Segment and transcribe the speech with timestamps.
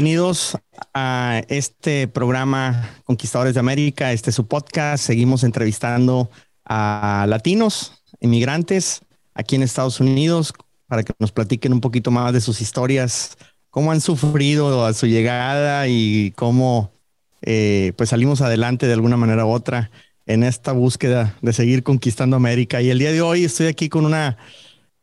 [0.00, 0.56] bienvenidos
[0.94, 4.12] a este programa Conquistadores de América.
[4.12, 5.04] Este es su podcast.
[5.04, 6.30] Seguimos entrevistando
[6.64, 9.02] a latinos, inmigrantes
[9.34, 10.54] aquí en Estados Unidos
[10.86, 13.36] para que nos platiquen un poquito más de sus historias,
[13.68, 16.92] cómo han sufrido a su llegada y cómo
[17.42, 19.90] eh, pues salimos adelante de alguna manera u otra
[20.24, 22.80] en esta búsqueda de seguir conquistando América.
[22.80, 24.38] Y el día de hoy estoy aquí con una,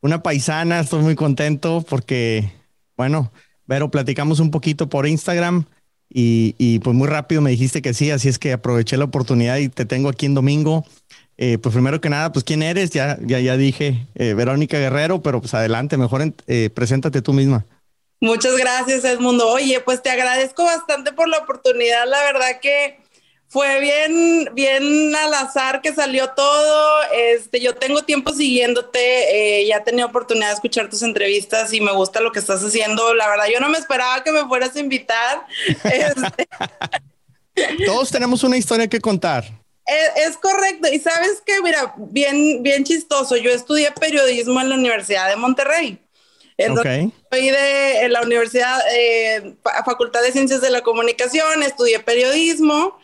[0.01, 2.51] una paisana, estoy muy contento porque,
[2.97, 3.31] bueno,
[3.67, 5.65] Vero, platicamos un poquito por Instagram
[6.09, 9.69] y, pues muy rápido me dijiste que sí, así es que aproveché la oportunidad y
[9.69, 10.85] te tengo aquí en domingo.
[11.37, 15.21] Eh, pues primero que nada, pues quién eres, ya, ya, ya dije eh, Verónica Guerrero,
[15.21, 17.65] pero pues adelante, mejor eh, preséntate tú misma.
[18.19, 19.47] Muchas gracias, Edmundo.
[19.47, 22.07] Oye, pues te agradezco bastante por la oportunidad.
[22.07, 22.99] La verdad que
[23.49, 27.01] fue bien, bien al azar que salió todo.
[27.13, 31.79] Este, yo tengo tiempo siguiéndote, eh, ya he tenido oportunidad de escuchar tus entrevistas y
[31.79, 33.13] me gusta lo que estás haciendo.
[33.13, 35.45] La verdad, yo no me esperaba que me fueras a invitar.
[37.57, 39.45] Este, Todos tenemos una historia que contar.
[39.87, 40.89] Es, correcto.
[40.91, 43.37] Y sabes que, mira, bien, bien chistoso.
[43.37, 45.99] Yo estudié periodismo en la Universidad de Monterrey.
[46.57, 52.99] Entonces, Soy de la Universidad, eh, Facultad de Ciencias de la Comunicación, estudié periodismo.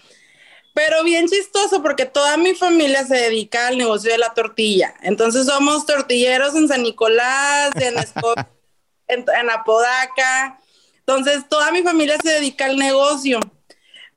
[0.73, 4.95] Pero bien chistoso porque toda mi familia se dedica al negocio de la tortilla.
[5.02, 7.95] Entonces somos tortilleros en San Nicolás, en,
[9.39, 10.59] en, Apodaca.
[10.99, 13.39] Entonces toda mi familia se dedica al negocio.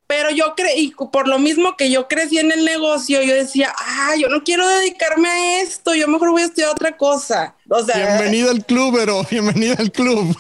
[0.06, 4.14] Pero yo creí, por lo mismo que yo crecí en el negocio, yo decía, ah,
[4.16, 7.56] yo no quiero dedicarme a esto, yo mejor voy a estudiar otra cosa.
[7.68, 10.36] O sea, bienvenido al club, pero bienvenido al club.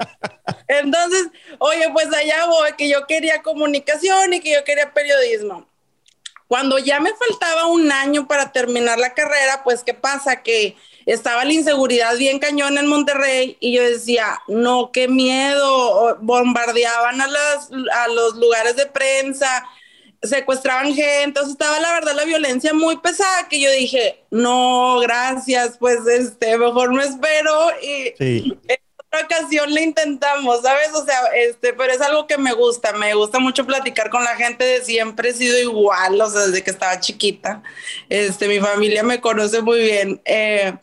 [0.68, 1.28] Entonces,
[1.60, 5.68] oye, pues allá voy, que yo quería comunicación y que yo quería periodismo.
[6.48, 10.42] Cuando ya me faltaba un año para terminar la carrera, pues, ¿qué pasa?
[10.42, 10.76] Que
[11.06, 17.26] estaba la inseguridad bien cañón en Monterrey y yo decía, no, qué miedo, bombardeaban a,
[17.26, 19.66] las, a los lugares de prensa,
[20.22, 25.76] secuestraban gente, entonces estaba la verdad la violencia muy pesada que yo dije, no, gracias,
[25.78, 28.54] pues este, mejor me espero y
[29.22, 30.90] ocasión le intentamos, ¿sabes?
[30.94, 34.36] O sea, este, pero es algo que me gusta, me gusta mucho platicar con la
[34.36, 37.62] gente de siempre he sido igual, o sea, desde que estaba chiquita.
[38.08, 40.20] Este, mi familia me conoce muy bien.
[40.24, 40.74] Eh,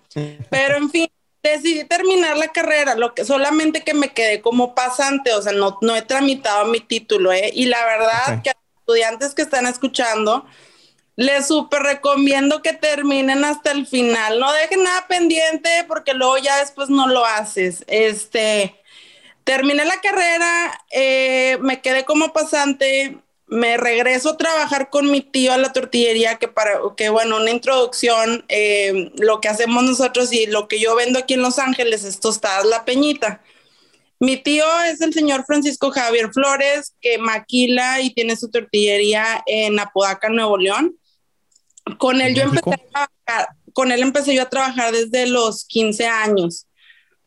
[0.50, 1.10] pero en fin,
[1.44, 5.78] decidí terminar la carrera, lo que solamente que me quedé como pasante, o sea, no,
[5.82, 7.52] no he tramitado mi título, ¿eh?
[7.54, 10.46] Y la verdad que a los estudiantes que están escuchando,
[11.22, 14.40] les súper recomiendo que terminen hasta el final.
[14.40, 17.84] No dejen nada pendiente porque luego ya después no lo haces.
[17.88, 18.76] Este,
[19.44, 25.54] terminé la carrera, eh, me quedé como pasante, me regreso a trabajar con mi tío
[25.54, 30.48] a la tortillería, que para, que bueno, una introducción, eh, lo que hacemos nosotros y
[30.48, 33.44] lo que yo vendo aquí en Los Ángeles es tostadas La Peñita.
[34.20, 39.80] Mi tío es el señor Francisco Javier Flores, que maquila y tiene su tortillería en
[39.80, 40.96] Apodaca, Nuevo León.
[41.98, 46.08] Con él yo empecé a trabajar, con él empecé yo a trabajar desde los 15
[46.08, 46.68] años,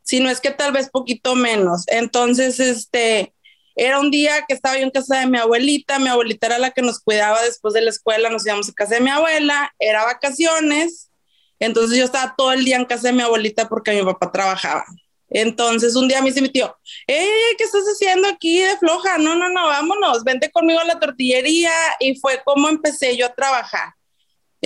[0.03, 1.85] si no es que tal vez poquito menos.
[1.89, 3.35] Entonces, este,
[3.77, 6.71] era un día que estaba yo en casa de mi abuelita, mi abuelita era la
[6.71, 10.05] que nos cuidaba después de la escuela, nos íbamos a casa de mi abuela, era
[10.05, 11.11] vacaciones,
[11.59, 14.85] entonces yo estaba todo el día en casa de mi abuelita porque mi papá trabajaba.
[15.29, 16.77] Entonces un día a mí se me tío,
[17.07, 19.19] ¿qué estás haciendo aquí de floja?
[19.19, 23.35] No, no, no, vámonos, vente conmigo a la tortillería y fue como empecé yo a
[23.35, 23.95] trabajar.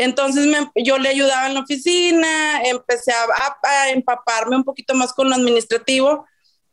[0.00, 5.34] Entonces yo le ayudaba en la oficina, empecé a, empaparme un poquito más con lo
[5.34, 6.24] administrativo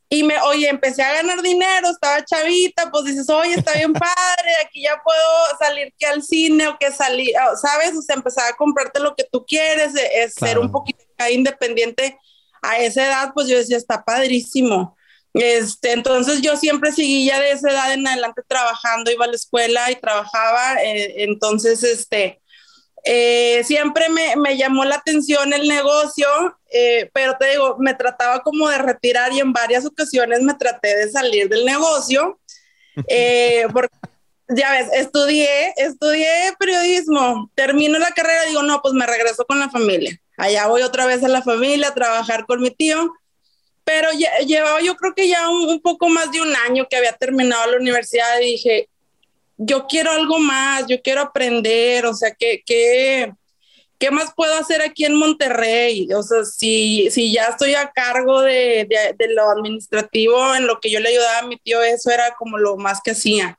[0.09, 4.51] y me, oye, empecé a ganar dinero, estaba chavita, pues dices, oye, está bien padre,
[4.63, 7.97] aquí ya puedo salir que al cine o que salir, ¿sabes?
[7.97, 12.19] O sea, empezar a comprarte lo que tú quieres, e, es ser un poquito independiente
[12.61, 14.95] a esa edad, pues yo decía, está padrísimo.
[15.33, 19.35] Este, entonces yo siempre seguí ya de esa edad en adelante trabajando, iba a la
[19.35, 22.39] escuela y trabajaba, eh, entonces, este,
[23.07, 26.27] eh, siempre me, me, llamó la atención el negocio,
[26.71, 30.95] eh, pero te digo, me trataba como de retirar y en varias ocasiones me traté
[30.95, 32.39] de salir del negocio.
[33.09, 33.93] Eh, porque,
[34.47, 39.69] ya ves, estudié, estudié periodismo, termino la carrera, digo, no, pues me regreso con la
[39.69, 40.17] familia.
[40.37, 43.11] Allá voy otra vez a la familia a trabajar con mi tío.
[43.83, 44.07] Pero
[44.47, 47.69] llevaba yo creo que ya un, un poco más de un año que había terminado
[47.69, 48.89] la universidad y dije,
[49.57, 53.33] yo quiero algo más, yo quiero aprender, o sea, ¿qué, qué,
[53.97, 56.07] qué más puedo hacer aquí en Monterrey?
[56.13, 58.87] O sea, si, si ya estoy a cargo de,
[59.17, 62.57] de, lo administrativo, en lo que yo le ayudaba a mi tío, eso era como
[62.57, 63.57] lo más que hacía.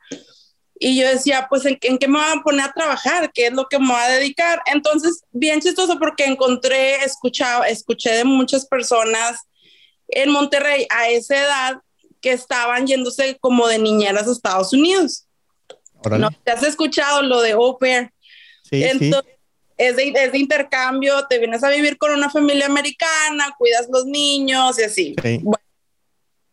[0.78, 3.32] Y yo decía, pues, ¿en, ¿en, qué me voy a poner a trabajar?
[3.32, 4.60] ¿Qué es lo que me voy a dedicar?
[4.66, 9.40] Entonces, bien chistoso porque encontré, escuchaba, escuché de muchas personas
[10.08, 11.76] en Monterrey a esa edad
[12.20, 15.25] que estaban yéndose como de niñeras a Estados Unidos.
[16.10, 18.10] ¿No te has escuchado lo de au pair?
[18.62, 19.32] Sí, Entonces,
[19.76, 24.06] Es, de, es, de, intercambio, te vienes a vivir con una familia americana, cuidas los
[24.06, 25.14] niños y así.
[25.42, 25.64] Bueno,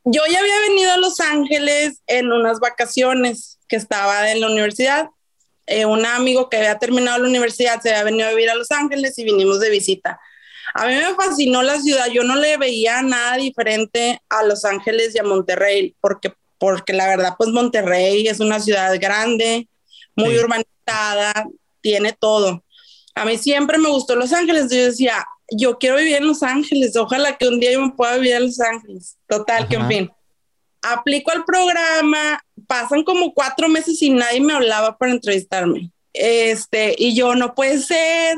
[0.04, 5.10] yo ya había venido a Los Ángeles en unas vacaciones que estaba en la universidad.
[5.66, 8.72] Eh, un amigo que había terminado la universidad se había venido a vivir a Los
[8.72, 10.20] Ángeles y vinimos de visita.
[10.74, 15.14] A mí me fascinó la ciudad, yo no le veía nada diferente a Los Ángeles
[15.16, 19.68] y a Monterrey, porque, porque la verdad, pues Monterrey es una ciudad grande,
[20.16, 21.46] muy urbanizada,
[21.82, 22.64] tiene todo.
[23.16, 26.96] A mí siempre me gustó Los Ángeles, yo decía, yo quiero vivir en Los Ángeles,
[26.96, 29.18] ojalá que un día yo me pueda vivir en Los Ángeles.
[29.28, 30.12] Total, que en fin.
[30.82, 35.92] Aplico al programa, pasan como cuatro meses y nadie me hablaba para entrevistarme.
[36.14, 38.38] Este, y yo, no puede ser,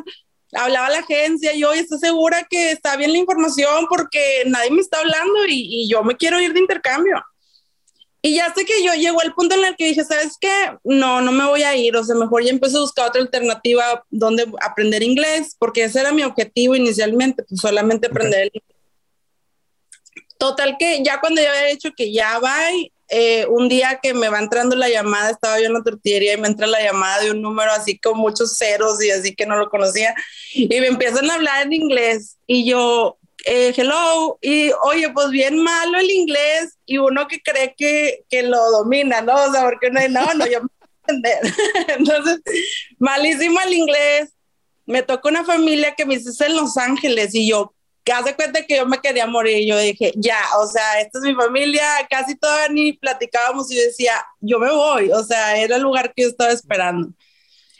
[0.51, 5.01] hablaba la agencia, yo estoy segura que está bien la información porque nadie me está
[5.01, 7.23] hablando y, y, yo me quiero ir de intercambio.
[8.25, 10.49] Y ya sé que yo llegó al punto en el que dije, ¿sabes qué?
[10.83, 14.03] No, no me voy a ir, o sea, mejor ya empecé a buscar otra alternativa
[14.09, 18.77] donde aprender inglés, porque ese era mi objetivo inicialmente, pues solamente aprender el inglés.
[20.39, 22.57] Total que ya cuando yo había dicho que ya va,
[23.09, 26.37] eh, un día que me va entrando la llamada, estaba yo en la tortillería y
[26.37, 29.55] me entra la llamada de un número así con muchos ceros y así que no
[29.55, 30.15] lo conocía
[30.51, 35.57] y me empiezan a hablar en inglés y yo, eh, hello, y oye, pues bien
[35.57, 39.35] malo el inglés y uno que cree que, que lo domina, ¿no?
[39.35, 40.69] O sea, porque uno no, no, yo me
[41.07, 41.53] entender.
[41.97, 42.41] Entonces,
[42.97, 44.33] malísimo el inglés.
[44.87, 48.65] Me tocó una familia que me hizo en Los Ángeles y yo, que hace cuenta
[48.65, 49.67] que yo me quería morir.
[49.67, 53.81] Yo dije, ya, o sea, esta es mi familia, casi todavía ni platicábamos y yo
[53.81, 57.09] decía, yo me voy, o sea, era el lugar que yo estaba esperando.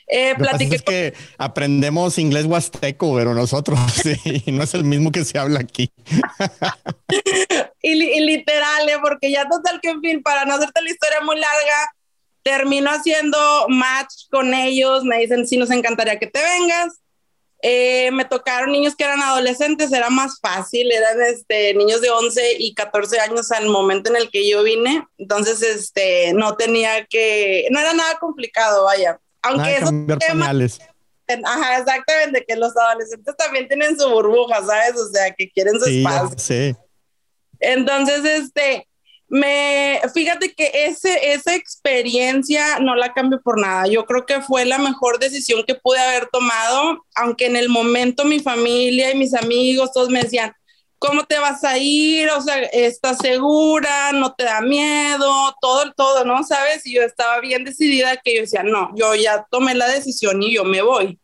[0.07, 5.25] Eh, platiqué es que aprendemos inglés huasteco, pero nosotros sí, no es el mismo que
[5.25, 5.91] se habla aquí.
[7.81, 8.97] y, y, literal, ¿eh?
[9.01, 11.91] porque ya total que en fin, para no hacerte la historia muy larga,
[12.43, 13.37] termino haciendo
[13.69, 16.99] match con ellos, me dicen, sí, nos encantaría que te vengas.
[17.63, 22.57] Eh, me tocaron niños que eran adolescentes, era más fácil, eran este, niños de 11
[22.59, 27.67] y 14 años al momento en el que yo vine, entonces este, no tenía que,
[27.71, 29.19] no era nada complicado, vaya.
[29.45, 29.91] Aunque eso
[31.43, 34.95] Ajá, exactamente, que los adolescentes también tienen su burbuja, ¿sabes?
[34.95, 36.37] O sea, que quieren su espacio.
[36.37, 36.75] Sí.
[37.59, 38.87] Entonces, este,
[39.27, 43.87] me, fíjate que ese, esa experiencia no la cambio por nada.
[43.87, 48.23] Yo creo que fue la mejor decisión que pude haber tomado, aunque en el momento
[48.23, 50.53] mi familia y mis amigos todos me decían,
[51.05, 52.29] ¿cómo te vas a ir?
[52.31, 54.11] O sea, ¿estás segura?
[54.11, 55.55] ¿No te da miedo?
[55.61, 56.43] Todo, todo, ¿no?
[56.43, 56.85] ¿Sabes?
[56.85, 60.53] Y yo estaba bien decidida que yo decía, no, yo ya tomé la decisión y
[60.53, 61.19] yo me voy.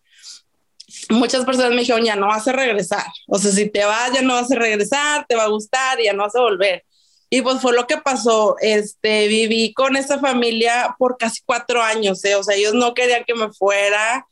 [1.10, 3.06] Muchas personas me dijeron, ya no vas a regresar.
[3.28, 6.14] O sea, si te vas, ya no vas a regresar, te va a gustar ya
[6.14, 6.84] no vas a volver.
[7.30, 8.58] Y pues fue lo que pasó.
[8.60, 12.36] Este, viví con esa familia por casi cuatro años, ¿eh?
[12.36, 14.28] o sea, ellos no querían que me fuera.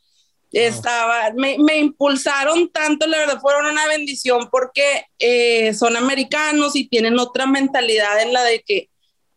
[0.52, 6.88] Estaba, me, me, impulsaron tanto, la verdad, fueron una bendición porque eh, son americanos y
[6.88, 8.88] tienen otra mentalidad en la de que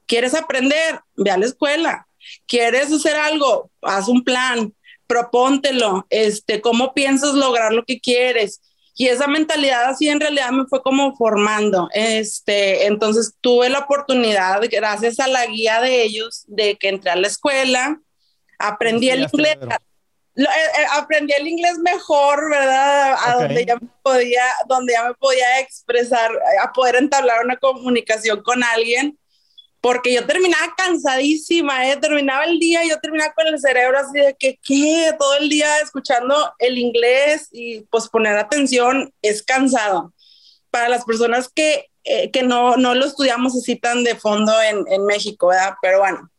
[0.07, 2.07] quieres aprender, ve a la escuela,
[2.47, 4.73] quieres hacer algo, haz un plan,
[5.05, 8.59] propóntelo, este, cómo piensas lograr lo que quieres
[8.95, 11.89] y esa mentalidad así en realidad me fue como formando.
[11.93, 17.15] Este, entonces tuve la oportunidad, gracias a la guía de ellos, de que entré a
[17.15, 17.99] la escuela,
[18.59, 19.57] aprendí el inglés.
[20.35, 23.15] Eh, eh, aprendí el inglés mejor, ¿verdad?
[23.23, 28.41] A donde ya me podía, donde ya me podía expresar, a poder entablar una comunicación
[28.41, 29.17] con alguien
[29.83, 31.97] porque yo terminaba cansadísima, ¿eh?
[31.97, 35.11] terminaba el día, yo terminaba con el cerebro así de que, ¿qué?
[35.19, 40.13] Todo el día escuchando el inglés y pues poner atención es cansado.
[40.71, 44.85] Para las personas que, eh, que no, no lo estudiamos así tan de fondo en,
[44.87, 45.73] en México, ¿verdad?
[45.81, 46.31] Pero bueno,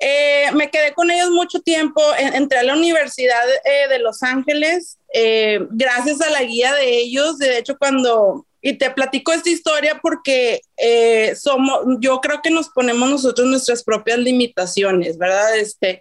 [0.00, 4.98] eh, me quedé con ellos mucho tiempo, entré a la Universidad eh, de Los Ángeles,
[5.12, 10.00] eh, gracias a la guía de ellos, de hecho cuando y te platico esta historia
[10.02, 15.54] porque eh, somos, yo creo que nos ponemos nosotros nuestras propias limitaciones, ¿verdad?
[15.58, 16.00] Este,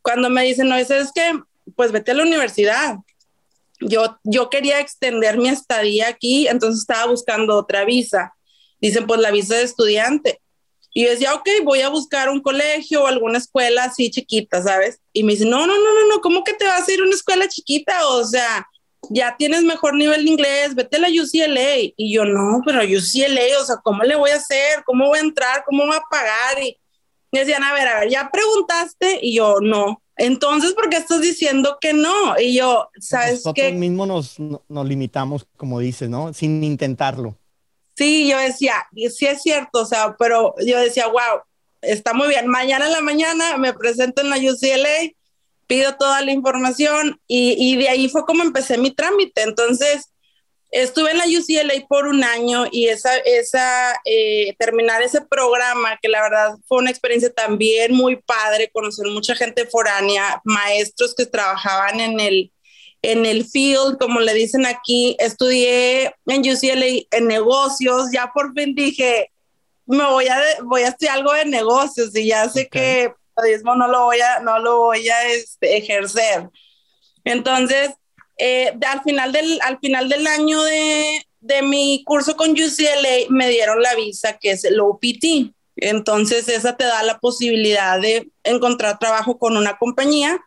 [0.00, 1.38] cuando me dicen, no, es que,
[1.76, 2.96] pues vete a la universidad.
[3.80, 8.32] Yo, yo quería extender mi estadía aquí, entonces estaba buscando otra visa.
[8.80, 10.40] Dicen, pues la visa de estudiante.
[10.98, 14.98] Y yo decía, ok, voy a buscar un colegio o alguna escuela así chiquita, ¿sabes?
[15.12, 17.04] Y me dicen, no, no, no, no, no, ¿cómo que te vas a ir a
[17.04, 18.04] una escuela chiquita?
[18.08, 18.66] O sea,
[19.08, 21.92] ya tienes mejor nivel de inglés, vete a la UCLA.
[21.96, 24.82] Y yo, no, pero UCLA, o sea, ¿cómo le voy a hacer?
[24.84, 25.62] ¿Cómo voy a entrar?
[25.64, 26.60] ¿Cómo voy a pagar?
[26.64, 26.76] Y
[27.30, 29.20] me decían, a ver, a ver, ¿ya preguntaste?
[29.22, 30.02] Y yo, no.
[30.16, 32.36] Entonces, ¿por qué estás diciendo que no?
[32.40, 34.36] Y yo, ¿sabes Nosotros mismos nos,
[34.68, 36.32] nos limitamos, como dices, ¿no?
[36.34, 37.36] Sin intentarlo.
[37.98, 41.42] Sí, yo decía, sí es cierto, o sea, pero yo decía, wow,
[41.82, 42.46] está muy bien.
[42.46, 45.10] Mañana en la mañana me presento en la UCLA,
[45.66, 49.42] pido toda la información y, y de ahí fue como empecé mi trámite.
[49.42, 50.12] Entonces,
[50.70, 56.08] estuve en la UCLA por un año y esa, esa eh, terminar ese programa, que
[56.08, 61.98] la verdad fue una experiencia también muy padre, conocer mucha gente foránea, maestros que trabajaban
[61.98, 62.52] en el,
[63.02, 68.74] en el field, como le dicen aquí, estudié en UCLA en negocios, ya por fin
[68.74, 69.30] dije,
[69.86, 73.88] me voy a, voy a estudiar algo de negocios y ya sé que periodismo no
[73.88, 76.48] lo voy a, no lo voy a este, ejercer.
[77.24, 77.90] Entonces,
[78.36, 83.48] eh, al, final del, al final del año de, de mi curso con UCLA me
[83.48, 85.52] dieron la visa que es el OPT.
[85.76, 90.40] Entonces, esa te da la posibilidad de encontrar trabajo con una compañía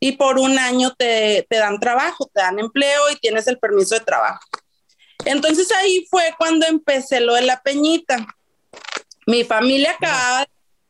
[0.00, 3.94] y por un año te, te, dan trabajo, te dan empleo y tienes el permiso
[3.94, 4.40] de trabajo.
[5.24, 8.26] Entonces ahí fue cuando empecé lo de la peñita.
[9.26, 10.46] Mi familia acaba...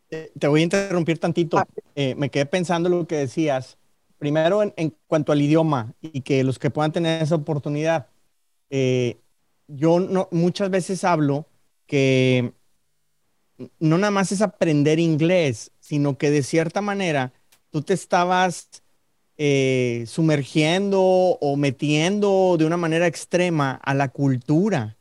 [0.08, 1.58] Te voy a interrumpir tantito.
[1.58, 1.66] Ah.
[1.94, 3.76] Eh, me quedé pensando lo que decías.
[4.18, 8.08] Primero, en, en, cuanto al idioma y que los que puedan tener esa oportunidad.
[8.70, 9.18] Eh,
[9.68, 11.46] yo no, muchas veces hablo
[11.86, 12.52] que
[13.78, 17.32] no nada más es aprender inglés, sino que de cierta manera
[17.70, 18.82] tú te estabas
[19.38, 24.97] eh, sumergiendo o metiendo de una manera extrema a la cultura.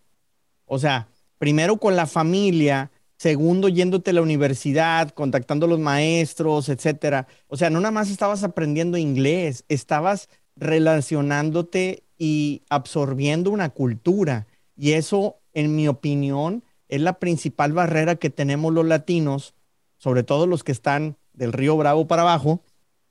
[0.66, 6.70] O sea, primero con la familia, segundo yéndote a la universidad, contactando a los maestros,
[6.70, 7.28] etcétera.
[7.48, 14.48] O sea, no nada más estabas aprendiendo inglés, estabas relacionándote y absorbiendo una cultura.
[14.76, 19.54] Y eso, en mi opinión, es la principal barrera que tenemos los latinos,
[19.98, 22.62] sobre todo los que están del río Bravo para abajo,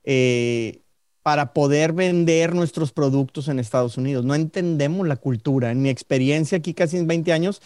[0.03, 0.81] eh,
[1.25, 4.23] para poder vender nuestros productos en Estados Unidos.
[4.25, 5.71] No entendemos la cultura.
[5.71, 7.63] En mi experiencia aquí casi en 20 años,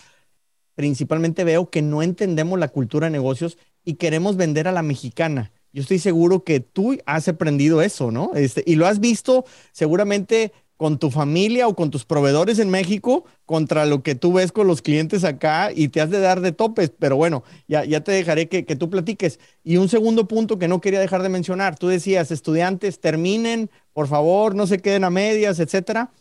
[0.76, 5.52] principalmente veo que no entendemos la cultura de negocios y queremos vender a la mexicana.
[5.74, 8.32] Yo estoy seguro que tú has aprendido eso, ¿no?
[8.34, 13.26] Este, y lo has visto seguramente con tu familia o con tus proveedores en México
[13.46, 16.54] contra lo que tú ves con los clientes acá y te has de dar de
[16.54, 16.90] topes.
[16.98, 19.42] Pero bueno, ya, ya te dejaré que, que tú platiques.
[19.62, 24.08] Y un segundo punto que no quería dejar de mencionar, tú decías, estudiantes, terminen, por
[24.08, 26.14] favor, no se queden a medias, etcétera.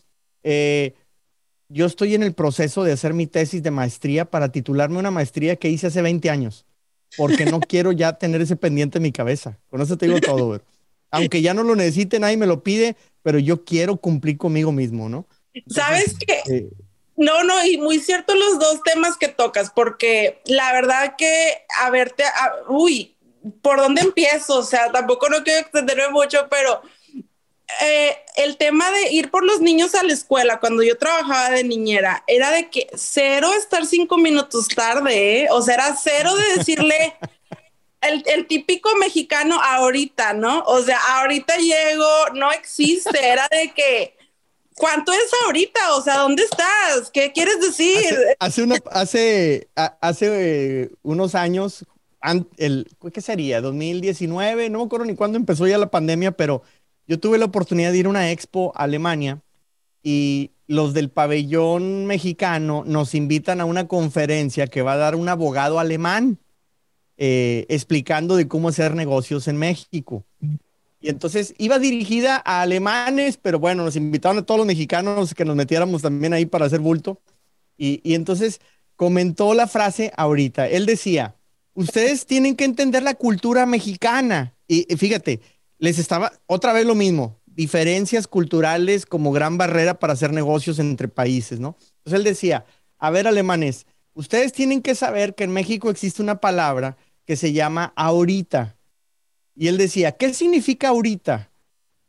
[0.43, 0.95] Eh,
[1.69, 5.55] yo estoy en el proceso de hacer mi tesis de maestría para titularme una maestría
[5.55, 6.67] que hice hace 20 años,
[7.17, 9.61] porque no quiero ya tener ese pendiente en mi cabeza.
[9.71, 10.61] Con eso te digo todo,
[11.13, 15.09] Aunque ya no lo necesite, nadie me lo pide, pero yo quiero cumplir conmigo mismo,
[15.09, 15.27] ¿no?
[15.69, 16.43] ¿Sabes qué?
[16.51, 16.71] Eh,
[17.17, 21.91] no, no, y muy cierto los dos temas que tocas, porque la verdad que, a
[21.91, 22.25] verte,
[22.69, 23.17] uy,
[23.61, 24.59] ¿por dónde empiezo?
[24.59, 26.81] O sea, tampoco no quiero extenderme mucho, pero
[27.83, 31.65] eh, el tema de ir por los niños a la escuela, cuando yo trabajaba de
[31.65, 35.49] niñera, era de que cero estar cinco minutos tarde, ¿eh?
[35.51, 37.15] o sea, era cero de decirle
[38.01, 40.63] el, típico mexicano ahorita, ¿no?
[40.67, 44.17] O sea, ahorita llego, no existe, era de que,
[44.77, 45.95] ¿cuánto es ahorita?
[45.97, 47.11] O sea, ¿dónde estás?
[47.13, 48.15] ¿Qué quieres decir?
[48.39, 49.69] Hace, hace,
[50.01, 51.85] hace, eh, unos años,
[52.57, 53.61] el, ¿qué sería?
[53.61, 56.63] 2019, no me acuerdo ni cuándo empezó ya la pandemia, pero
[57.07, 59.41] yo tuve la oportunidad de ir a una expo a Alemania
[60.03, 65.29] y los del pabellón mexicano nos invitan a una conferencia que va a dar un
[65.29, 66.39] abogado alemán.
[67.21, 70.25] Eh, explicando de cómo hacer negocios en México.
[71.01, 75.45] Y entonces iba dirigida a alemanes, pero bueno, nos invitaron a todos los mexicanos que
[75.45, 77.21] nos metiéramos también ahí para hacer bulto.
[77.77, 78.61] Y, y entonces
[78.95, 80.69] comentó la frase ahorita.
[80.69, 81.35] Él decía,
[81.75, 84.55] ustedes tienen que entender la cultura mexicana.
[84.69, 85.41] Y, y fíjate,
[85.79, 91.09] les estaba otra vez lo mismo, diferencias culturales como gran barrera para hacer negocios entre
[91.09, 91.77] países, ¿no?
[91.97, 92.65] Entonces él decía,
[92.97, 96.97] a ver, alemanes, ustedes tienen que saber que en México existe una palabra
[97.29, 98.75] que se llama ahorita.
[99.55, 101.51] Y él decía, ¿qué significa ahorita?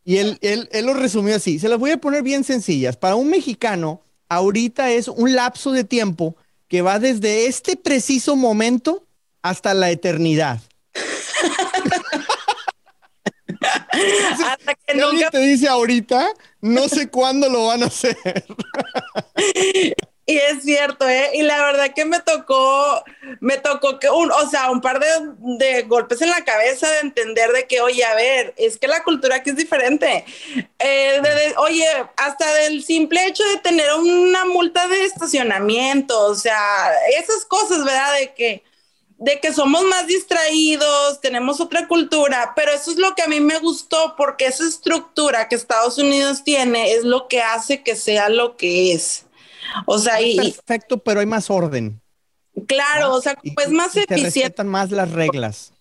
[0.05, 1.59] Y él, él, él lo resumió así.
[1.59, 2.95] Se las voy a poner bien sencillas.
[2.95, 6.37] Para un mexicano, ahorita es un lapso de tiempo
[6.69, 9.05] que va desde este preciso momento
[9.41, 10.61] hasta la eternidad.
[14.45, 15.31] Hasta que nunca...
[15.31, 16.29] te dice ahorita,
[16.61, 18.15] no sé cuándo lo van a hacer.
[20.29, 21.31] Y es cierto, ¿eh?
[21.33, 23.03] Y la verdad que me tocó,
[23.39, 27.51] me tocó que un, o sea, un par de, golpes en la cabeza de entender
[27.51, 30.23] de que, oye, a ver, es que la cultura aquí es diferente.
[30.77, 31.19] Eh,
[31.57, 31.83] oye,
[32.15, 38.13] hasta del simple hecho de tener una multa de estacionamiento, o sea, esas cosas, ¿verdad?
[38.19, 38.63] De que,
[39.17, 43.39] de que somos más distraídos, tenemos otra cultura, pero eso es lo que a mí
[43.39, 48.29] me gustó porque esa estructura que Estados Unidos tiene es lo que hace que sea
[48.29, 49.25] lo que es.
[49.85, 52.01] O sea, y, perfecto, pero hay más orden.
[52.67, 54.15] Claro, o sea, pues más eficiente.
[54.15, 55.71] Te respetan más las reglas.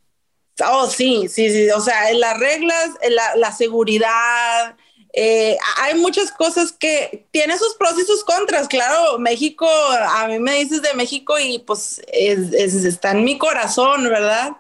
[0.70, 1.70] Oh, sí, sí, sí.
[1.70, 4.76] O sea, las reglas, la, la seguridad,
[5.12, 8.68] eh, hay muchas cosas que tiene sus pros y sus contras.
[8.68, 14.56] Claro, México, a mí me dices de México y pues está en mi corazón, ¿verdad?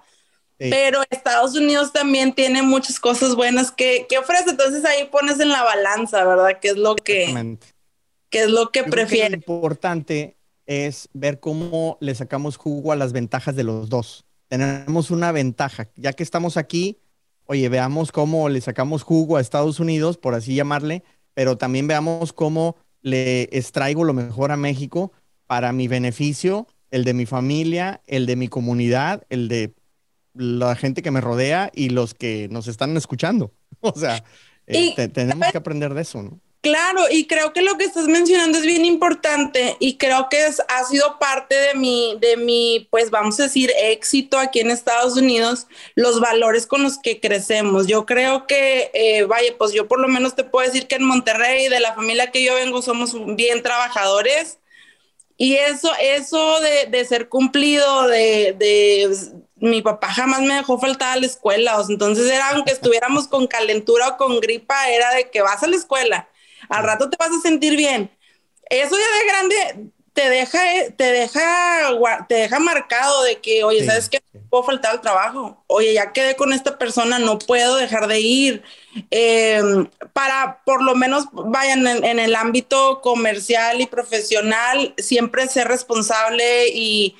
[0.56, 4.50] Pero Estados Unidos también tiene muchas cosas buenas que, que, ofrece.
[4.50, 6.58] Entonces ahí pones en la balanza, ¿verdad?
[6.60, 7.58] ¿Qué es lo que,
[8.30, 9.30] qué es lo que prefiere?
[9.30, 14.26] lo importante es ver cómo le sacamos jugo a las ventajas de los dos.
[14.48, 15.88] Tenemos una ventaja.
[15.96, 16.98] Ya que estamos aquí,
[17.46, 21.02] oye, veamos cómo le sacamos jugo a Estados Unidos, por así llamarle,
[21.34, 25.12] pero también veamos cómo le extraigo lo mejor a México
[25.46, 29.74] para mi beneficio, el de mi familia, el de mi comunidad, el de
[30.34, 33.52] la gente que me rodea y los que nos están escuchando.
[33.80, 34.24] O sea,
[34.66, 36.40] eh, tenemos que aprender de eso, ¿no?
[36.60, 40.60] Claro, y creo que lo que estás mencionando es bien importante y creo que es,
[40.68, 45.16] ha sido parte de mi, de mi, pues vamos a decir, éxito aquí en Estados
[45.16, 47.86] Unidos, los valores con los que crecemos.
[47.86, 51.04] Yo creo que, eh, vaya, pues yo por lo menos te puedo decir que en
[51.04, 54.58] Monterrey, de la familia que yo vengo, somos bien trabajadores.
[55.36, 59.16] Y eso, eso de, ser cumplido, de,
[59.56, 61.80] mi papá jamás me dejó faltar a la escuela.
[61.88, 65.76] entonces era, aunque estuviéramos con calentura o con gripa, era de que vas a la
[65.76, 66.28] escuela
[66.68, 68.10] al rato te vas a sentir bien.
[68.70, 70.58] Eso ya de grande te deja,
[70.96, 71.96] te deja,
[72.28, 74.20] te deja marcado de que, oye, ¿sabes qué?
[74.50, 75.62] Puedo faltar al trabajo.
[75.68, 78.62] Oye, ya quedé con esta persona, no puedo dejar de ir.
[79.10, 86.68] Em, para, por lo menos, vayan en, el ámbito comercial y profesional, siempre ser responsable
[86.74, 87.14] y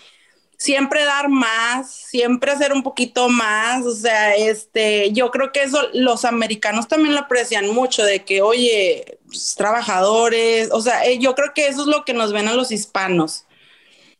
[0.56, 5.80] siempre dar más, siempre hacer un poquito más, o sea, este, yo creo que eso
[5.92, 11.34] los americanos también lo aprecian mucho, de que, oye, pues, trabajadores, o sea, eh, yo
[11.34, 13.44] creo que eso es lo que nos ven a los hispanos.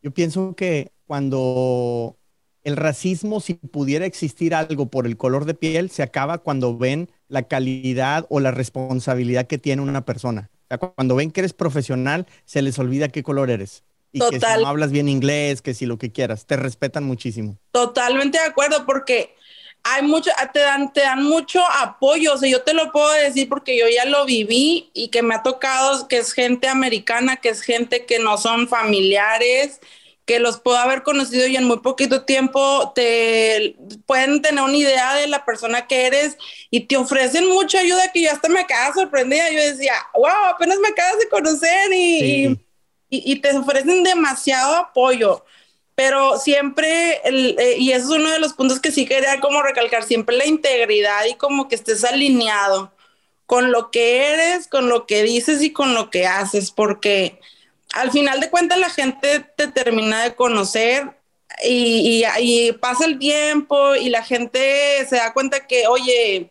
[0.01, 2.15] Yo pienso que cuando
[2.63, 7.09] el racismo, si pudiera existir algo por el color de piel, se acaba cuando ven
[7.27, 10.49] la calidad o la responsabilidad que tiene una persona.
[10.63, 13.83] O sea, cuando ven que eres profesional, se les olvida qué color eres.
[14.11, 17.57] Y que si no hablas bien inglés, que si lo que quieras, te respetan muchísimo.
[17.71, 19.35] Totalmente de acuerdo, porque
[19.83, 23.49] hay mucho, te dan, te dan mucho apoyo, o sea, yo te lo puedo decir
[23.49, 27.49] porque yo ya lo viví y que me ha tocado que es gente americana, que
[27.49, 29.79] es gente que no son familiares,
[30.25, 35.15] que los puedo haber conocido y en muy poquito tiempo te pueden tener una idea
[35.15, 36.37] de la persona que eres
[36.69, 39.49] y te ofrecen mucha ayuda que yo hasta me quedaba sorprendida.
[39.49, 42.59] Yo decía, wow, apenas me acabas de conocer y
[43.09, 45.43] y, te ofrecen demasiado apoyo,
[45.99, 50.03] pero siempre, eh, y eso es uno de los puntos que sí quería como recalcar,
[50.03, 52.93] siempre la integridad y como que estés alineado
[53.45, 57.41] con lo que eres, con lo que dices y con lo que haces, porque
[57.91, 61.17] al final de cuentas la gente te termina de conocer
[61.65, 66.49] y, y, pasa el tiempo y la gente se da cuenta que, oye,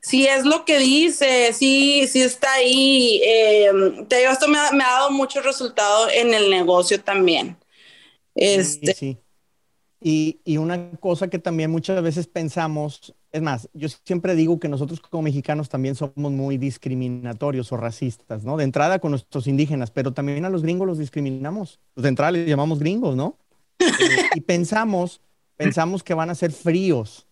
[0.00, 3.20] si es lo que dice, si, si está ahí.
[3.24, 3.70] Eh,
[4.08, 7.56] te digo, esto me ha, dado mucho resultado en el negocio también.
[8.34, 8.94] Este.
[8.94, 9.18] Sí,
[10.00, 14.68] Y, y, una cosa que también muchas veces pensamos, es más, yo siempre digo que
[14.68, 18.56] nosotros como mexicanos también somos muy discriminatorios o racistas, ¿no?
[18.56, 21.80] De entrada con nuestros indígenas, pero también a los gringos los discriminamos.
[21.96, 23.38] De entrada les llamamos gringos, ¿no?
[23.98, 25.20] Eh, y pensamos,
[25.56, 27.26] pensamos que van a ser fríos,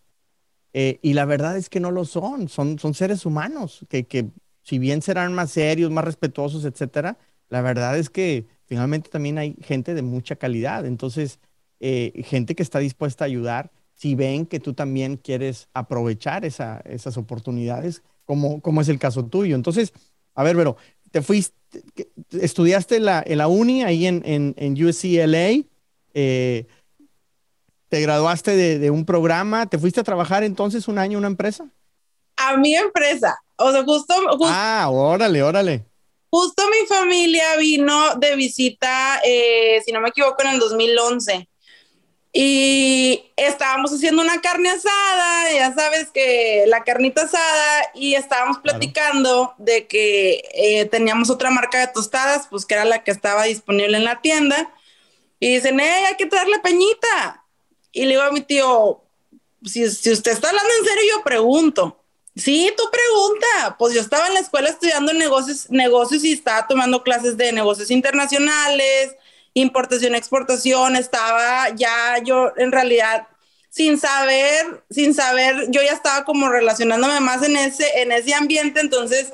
[0.72, 4.30] eh, y la verdad es que no lo son, son, son seres humanos, que, que
[4.62, 9.56] si bien serán más serios, más respetuosos, etcétera, la verdad es que finalmente también hay
[9.62, 10.86] gente de mucha calidad.
[10.86, 11.40] Entonces,
[11.80, 16.80] eh, gente que está dispuesta a ayudar, si ven que tú también quieres aprovechar esa,
[16.84, 19.56] esas oportunidades, como, como es el caso tuyo.
[19.56, 19.92] Entonces,
[20.36, 20.76] a ver, pero
[21.10, 21.82] te fuiste,
[22.30, 25.66] estudiaste en la, en la uni ahí en, en, en UCLA.
[26.14, 26.66] Eh,
[27.88, 29.66] ¿Te graduaste de, un programa?
[29.66, 31.68] ¿Te fuiste a trabajar entonces un año en una empresa?
[32.36, 33.36] A mi empresa.
[33.56, 35.89] O sea, justo, Ah, órale, órale.
[36.30, 41.48] Justo mi familia vino de visita, eh, si no me equivoco, en el 2011.
[42.32, 49.54] Y estábamos haciendo una carne asada, ya sabes que la carnita asada, y estábamos platicando
[49.58, 53.96] de que eh, teníamos otra marca de tostadas, pues que era la que estaba disponible
[53.96, 54.72] en la tienda.
[55.40, 57.44] Y dicen, hey, hay que traerle peñita.
[57.90, 59.02] Y le digo a mi tío,
[59.64, 61.99] si, usted está hablando en serio, yo pregunto.
[62.36, 63.76] Sí, tú pregunta.
[63.78, 67.90] Pues yo estaba en la escuela estudiando negocios, negocios y estaba tomando clases de negocios
[67.90, 69.16] internacionales,
[69.54, 70.96] importación, exportación.
[70.96, 73.26] Estaba ya yo en realidad
[73.68, 78.80] sin saber, sin saber, yo ya estaba como relacionándome más en ese, en ese ambiente.
[78.80, 79.32] Entonces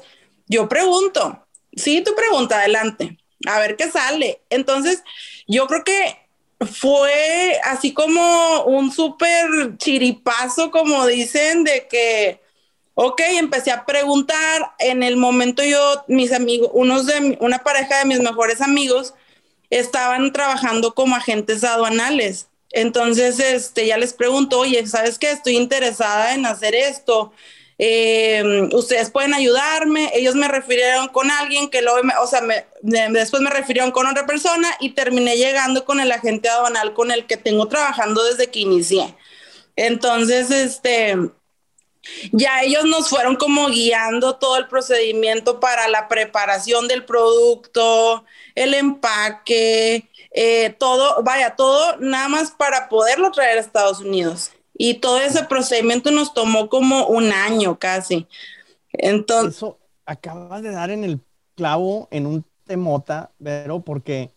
[0.48, 1.42] yo pregunto.
[1.76, 3.18] Sí, tú pregunta, adelante.
[3.46, 4.40] a ver qué sale.
[4.50, 5.02] Entonces,
[5.46, 6.16] yo creo que
[6.60, 12.40] fue así como un súper chiripazo, como dicen, de que,
[12.96, 14.72] ok, empecé a preguntar.
[14.80, 19.14] En el momento yo, mis amigos, unos de una pareja de mis mejores amigos
[19.70, 22.48] estaban trabajando como agentes aduanales.
[22.72, 25.30] Entonces, este, ya les pregunto, oye, ¿sabes qué?
[25.30, 27.32] Estoy interesada en hacer esto.
[27.78, 30.10] Eh, ustedes pueden ayudarme.
[30.14, 32.40] Ellos me refirieron con alguien que luego, o sea,
[32.82, 37.26] después me refirieron con otra persona y terminé llegando con el agente aduanal con el
[37.26, 39.14] que tengo trabajando desde que inicié.
[39.76, 41.16] Entonces, este,
[42.32, 48.74] ya ellos nos fueron como guiando todo el procedimiento para la preparación del producto, el
[48.74, 54.52] empaque, eh, todo, vaya, todo nada más para poderlo traer a Estados Unidos.
[54.78, 58.26] Y todo ese procedimiento nos tomó como un año casi.
[58.92, 59.56] Entonces.
[59.56, 61.20] Eso acabas de dar en el
[61.54, 64.34] clavo en un temota, pero porque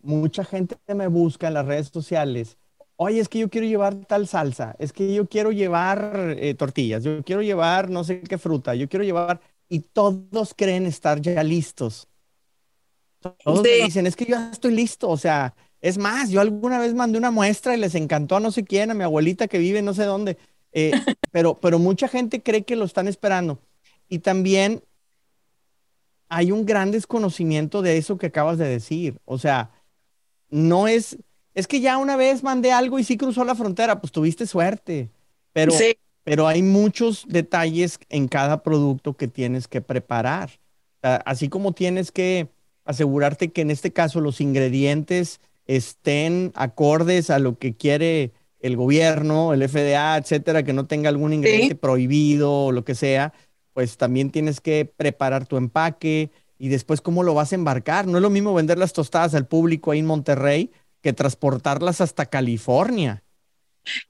[0.00, 2.56] mucha gente me busca en las redes sociales.
[3.02, 7.02] Oye, es que yo quiero llevar tal salsa, es que yo quiero llevar eh, tortillas,
[7.02, 11.42] yo quiero llevar no sé qué fruta, yo quiero llevar, y todos creen estar ya
[11.42, 12.08] listos.
[13.42, 16.92] Todos dicen, es que yo ya estoy listo, o sea, es más, yo alguna vez
[16.92, 19.80] mandé una muestra y les encantó a no sé quién, a mi abuelita que vive
[19.80, 20.36] no sé dónde,
[20.72, 20.92] eh,
[21.32, 23.62] pero, pero mucha gente cree que lo están esperando.
[24.10, 24.82] Y también
[26.28, 29.18] hay un gran desconocimiento de eso que acabas de decir.
[29.24, 29.70] O sea,
[30.50, 31.16] no es,
[31.60, 35.10] es que ya una vez mandé algo y sí cruzó la frontera, pues tuviste suerte,
[35.52, 35.72] pero,
[36.24, 40.50] pero hay muchos detalles en cada producto que tienes que preparar.
[41.02, 42.48] así como tienes que
[42.84, 49.52] asegurarte que en este caso los ingredientes estén acordes a lo que quiere el gobierno,
[49.52, 53.32] el FDA, etcétera, que no tenga algún ingrediente prohibido o lo que sea,
[53.72, 58.06] pues también tienes que preparar tu empaque y después cómo lo vas a embarcar.
[58.06, 60.70] No es lo mismo vender las tostadas al público ahí en Monterrey
[61.02, 63.22] que transportarlas hasta California.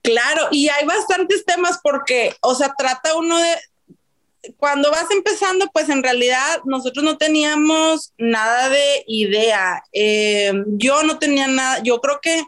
[0.03, 3.57] Claro, y hay bastantes temas porque, o sea, trata uno de,
[4.57, 9.83] cuando vas empezando, pues en realidad nosotros no teníamos nada de idea.
[9.93, 12.43] Eh, yo no tenía nada, yo creo que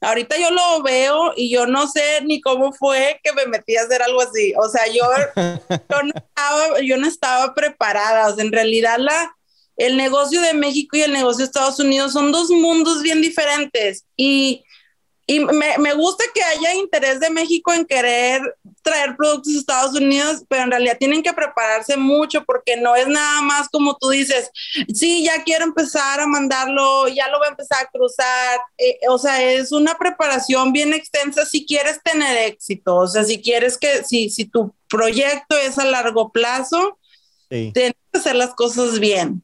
[0.00, 3.82] ahorita yo lo veo y yo no sé ni cómo fue que me metí a
[3.82, 4.52] hacer algo así.
[4.56, 5.04] O sea, yo,
[5.88, 8.28] no, estaba, yo no estaba preparada.
[8.28, 9.36] O sea, en realidad la,
[9.78, 14.04] el negocio de México y el negocio de Estados Unidos son dos mundos bien diferentes.
[14.16, 14.62] Y
[15.30, 18.40] y me, me, gusta que haya interés de México en querer
[18.82, 23.06] traer productos a Estados Unidos, pero en realidad tienen que prepararse mucho porque no es
[23.08, 24.50] nada más como tú dices,
[24.90, 28.58] sí, ya quiero empezar a mandarlo, ya lo voy a empezar a cruzar.
[28.78, 32.96] Eh, o sea, es una preparación bien extensa si quieres tener éxito.
[32.96, 36.98] O sea, si quieres que, si, si tu proyecto es a largo plazo,
[37.50, 39.42] tienes que hacer las cosas bien.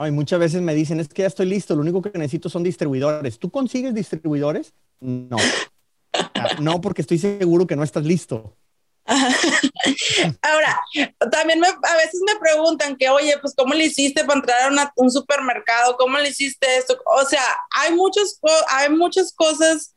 [0.00, 2.62] Ay, muchas veces me dicen, es que ya estoy listo, lo único que necesito son
[2.62, 3.38] distribuidores.
[3.38, 4.72] ¿Tú consigues distribuidores?
[5.00, 5.36] No.
[6.60, 8.56] No, porque estoy seguro que no estás listo.
[10.42, 10.80] Ahora,
[11.32, 15.10] también a veces me preguntan que, oye, pues, ¿cómo le hiciste para entrar a un
[15.10, 15.96] supermercado?
[15.96, 16.96] ¿Cómo le hiciste esto?
[17.04, 19.96] O sea, hay, muchos, hay muchas cosas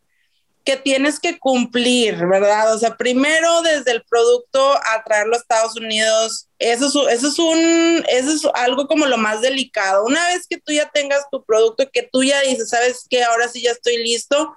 [0.64, 2.74] que tienes que cumplir, ¿verdad?
[2.74, 7.40] O sea, primero desde el producto a traerlo a Estados Unidos, eso es, eso es
[7.40, 10.06] un, eso es algo como lo más delicado.
[10.06, 13.48] Una vez que tú ya tengas tu producto, que tú ya dices, sabes que ahora
[13.48, 14.56] sí ya estoy listo,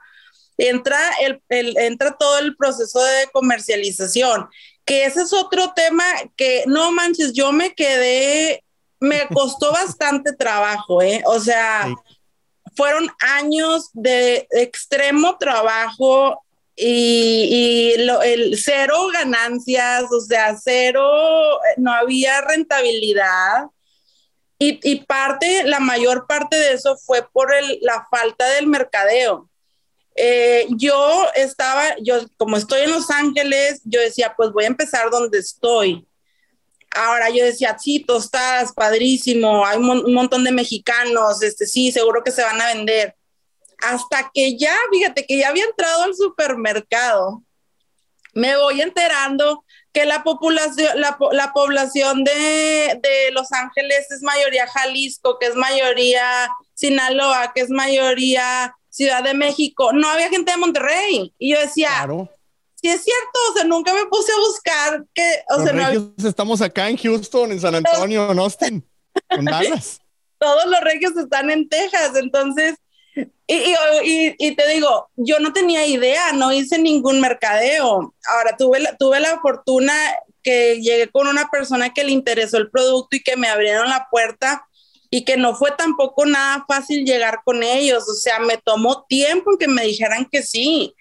[0.58, 1.40] entra, el,
[1.78, 4.48] entra todo el proceso de comercialización,
[4.84, 6.04] que ese es otro tema
[6.36, 8.62] que no manches, yo me quedé,
[9.00, 11.22] me costó bastante trabajo, ¿eh?
[11.26, 11.88] O sea,
[12.76, 16.44] fueron años de extremo trabajo
[16.76, 23.66] y, el cero ganancias, o sea, cero, no había rentabilidad.
[24.58, 29.50] Y, parte, la mayor parte de eso fue por la falta del mercadeo.
[30.16, 35.10] Eh, yo estaba, yo como estoy en Los Ángeles, yo decía, pues voy a empezar
[35.10, 36.06] donde estoy.
[36.94, 42.30] Ahora yo decía, sí, tostadas, padrísimo, hay un, montón de mexicanos, este, sí, seguro que
[42.30, 43.16] se van a vender.
[43.78, 47.42] Hasta que ya, fíjate, que ya había entrado al supermercado,
[48.32, 54.66] me voy enterando que la población, la, la población de, de, Los Ángeles es mayoría
[54.66, 60.58] Jalisco, que es mayoría Sinaloa, que es mayoría Ciudad de México, no había gente de
[60.58, 61.34] Monterrey.
[61.38, 62.28] Y yo decía, claro.
[62.84, 66.60] Sí es cierto, o sea, nunca me puse a buscar que, o sea, no estamos
[66.60, 68.86] acá en Houston, en San Antonio, en Austin,
[69.30, 70.00] en Dallas.
[70.38, 72.74] Todos los regios están en Texas, entonces,
[73.46, 73.54] y,
[74.04, 78.14] y, y, te digo, yo no tenía idea, no hice ningún mercadeo.
[78.26, 79.94] Ahora tuve la, tuve la fortuna
[80.42, 84.08] que llegué con una persona que le interesó el producto y que me abrieron la
[84.10, 84.66] puerta
[85.08, 89.56] y que no fue tampoco nada fácil llegar con ellos, o sea, me tomó tiempo
[89.56, 90.94] que me dijeran que sí.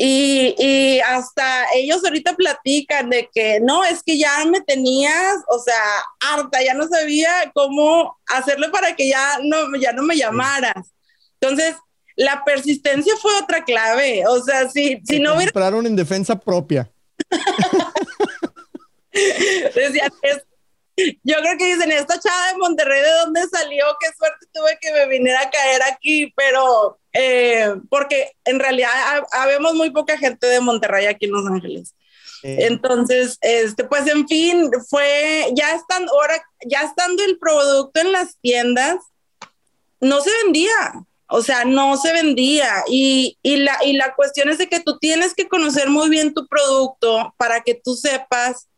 [0.00, 5.58] Y, y, hasta ellos ahorita platican de que no, es que ya me tenías, o
[5.58, 5.82] sea,
[6.20, 10.94] harta, ya no sabía cómo hacerle para que ya no, ya no me llamaras.
[11.40, 11.74] Entonces,
[12.14, 14.24] la persistencia fue otra clave.
[14.28, 15.48] O sea, si, si no hubiera.
[15.48, 16.88] Esperaron en defensa propia.
[19.74, 20.12] Decían,
[21.24, 23.84] yo creo que dicen, esta chava de Monterrey, ¿de dónde salió?
[24.00, 28.90] Qué suerte tuve que me viniera a caer aquí, pero eh, porque en realidad
[29.32, 31.96] habemos muy poca gente de Monterrey aquí en Los Ángeles.
[32.44, 38.36] Entonces, este, pues en fin, fue, ya estando, ahora, ya estando el producto en las
[38.40, 38.98] tiendas,
[40.00, 42.84] no se vendía, o sea, no se vendía.
[42.86, 46.32] Y, y, la, y la cuestión es de que tú tienes que conocer muy bien
[46.32, 48.68] tu producto para que tú sepas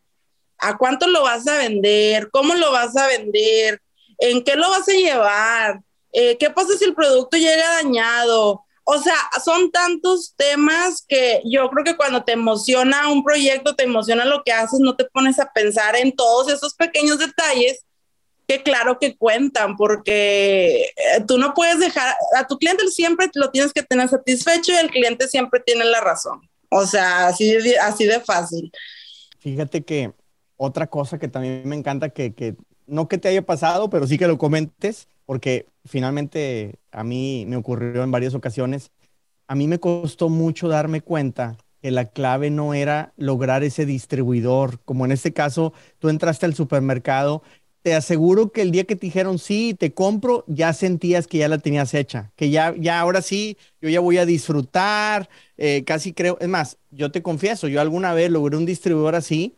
[0.57, 3.83] a cuánto lo vas a vender, cómo lo vas a vender,
[4.16, 8.64] en qué lo vas a llevar, eh, qué pasa si el producto llega dañado.
[8.84, 13.84] O sea, son tantos temas que yo creo que cuando te emociona un proyecto, te
[13.84, 17.84] emociona lo que haces, no te pones a pensar en todos esos pequeños detalles
[18.48, 23.50] que claro que cuentan, porque eh, tú no puedes dejar, a tu cliente siempre lo
[23.50, 26.40] tienes que tener satisfecho y el cliente siempre tiene la razón.
[26.68, 28.72] O sea, así, así de fácil.
[29.38, 30.12] Fíjate que
[30.56, 34.26] otra cosa que también me encanta que, no que te haya pasado, pero sí que
[34.26, 38.90] lo comentes, porque finalmente a mí me ocurrió en varias ocasiones.
[39.46, 44.80] A mí me costó mucho darme cuenta que la clave no era lograr ese distribuidor,
[44.80, 47.44] como en este caso, tú entraste al supermercado,
[47.82, 51.46] te aseguro que el día que te dijeron sí, te compro, ya sentías que ya
[51.46, 56.12] la tenías hecha, que ya, ya ahora sí, yo ya voy a disfrutar, eh, casi
[56.12, 59.54] creo, es más, yo te confieso, yo alguna vez logré un distribuidor así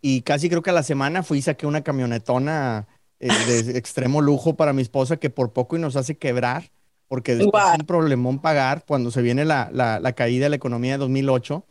[0.00, 2.86] y casi creo que a la semana fui y saqué una camionetona
[3.22, 6.72] eh, de extremo lujo para mi esposa que por poco y nos hace quebrar,
[7.06, 10.94] porque después es un problemón pagar cuando se viene la, la, caída de la economía
[10.94, 11.64] de 2008,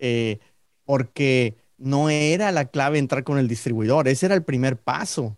[0.00, 0.40] eh,
[0.84, 5.36] porque no era la clave entrar con el distribuidor, ese era el primer paso.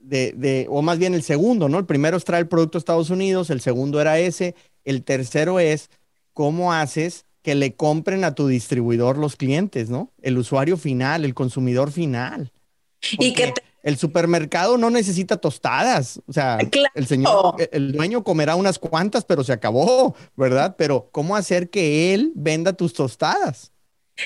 [0.00, 1.78] De, de, o más bien el segundo, ¿no?
[1.78, 4.54] El primero es traer el producto a Estados Unidos, el segundo era ese,
[4.84, 5.90] el tercero es
[6.32, 10.10] cómo haces que le compren a tu distribuidor los clientes, ¿no?
[10.22, 12.52] El usuario final, el consumidor final.
[13.18, 16.58] y que el supermercado no necesita tostadas, o sea,
[16.94, 20.76] el señor, el dueño comerá unas cuantas, pero se acabó, ¿verdad?
[20.78, 23.72] Pero ¿cómo hacer que él venda tus tostadas?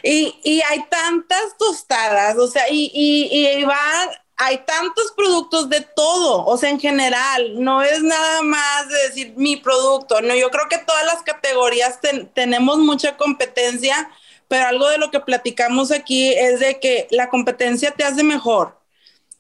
[0.03, 5.81] Y, y hay tantas tostadas, o sea, y, y, y van hay tantos productos de
[5.81, 10.51] todo, o sea, en general, no es nada más de decir mi producto, no, yo
[10.51, 11.99] creo que todas las categorías
[12.35, 14.11] tenemos mucha competencia,
[14.47, 18.76] pero algo de lo que platicamos aquí es de que la competencia te hace mejor.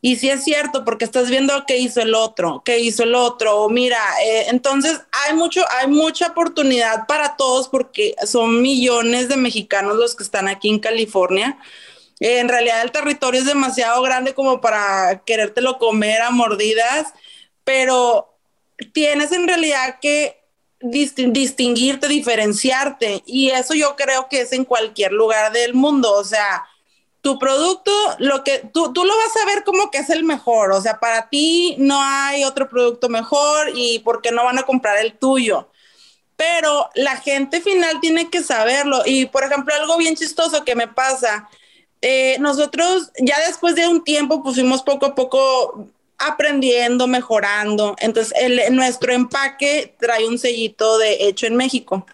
[0.07, 3.69] Y sí es cierto, porque estás viendo qué hizo el otro, qué hizo el otro,
[3.69, 9.97] mira, eh, entonces hay mucho, hay mucha oportunidad para todos porque son millones de mexicanos
[9.97, 11.59] los que están aquí en California.
[12.21, 17.13] En realidad el territorio es demasiado grande como para querértelo comer a mordidas,
[17.65, 18.33] pero
[18.93, 20.41] tienes en realidad que
[20.79, 26.65] distinguirte, diferenciarte y eso yo creo que es en cualquier lugar del mundo, o sea,
[27.27, 30.71] tu producto, lo que tú, tú, lo vas a ver como que es el mejor,
[30.71, 34.63] o sea, para ti no hay otro producto mejor y por qué no van a
[34.63, 35.69] comprar el tuyo.
[36.37, 40.87] Pero la gente final tiene que saberlo y, por ejemplo, algo bien chistoso que me
[40.87, 41.49] pasa,
[42.01, 47.97] eh, nosotros ya después de un tiempo pusimos poco a poco aprendiendo, mejorando.
[47.99, 48.35] Entonces,
[48.71, 52.07] nuestro empaque trae un sellito de hecho en México.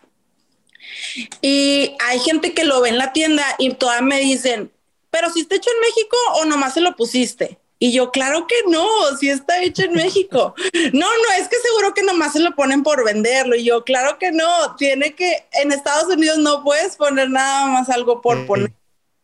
[1.43, 4.72] Y hay gente que lo ve en la tienda y todas me dicen,
[5.13, 7.61] pero si está hecho en México o nomás se lo pusiste.
[7.79, 10.55] Y yo, claro que no, si está hecho en México.
[10.93, 13.55] No, no, es que seguro que nomás se lo ponen por venderlo.
[13.57, 17.89] Y yo, claro que no, tiene que, en Estados Unidos no puedes poner nada más
[17.89, 18.73] algo por poner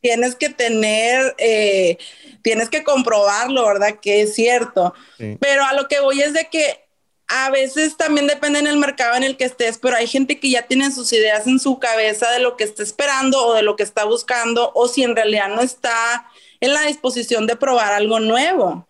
[0.00, 1.98] tienes que tener, eh,
[2.42, 3.98] tienes que comprobarlo, ¿verdad?
[4.00, 4.94] Que es cierto.
[5.40, 6.87] Pero a lo que voy es de que
[7.28, 10.50] a veces también depende en el mercado en el que estés, pero hay gente que
[10.50, 13.76] ya tiene sus ideas en su cabeza de lo que está esperando o de lo
[13.76, 16.26] que está buscando, o si en realidad no está
[16.60, 18.86] en la disposición de probar algo nuevo.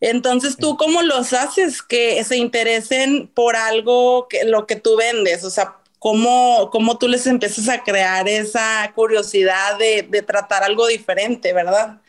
[0.00, 5.44] Entonces, ¿tú cómo los haces que se interesen por algo que lo que tú vendes?
[5.44, 10.86] O sea, cómo, cómo tú les empiezas a crear esa curiosidad de, de tratar algo
[10.86, 12.00] diferente, ¿verdad?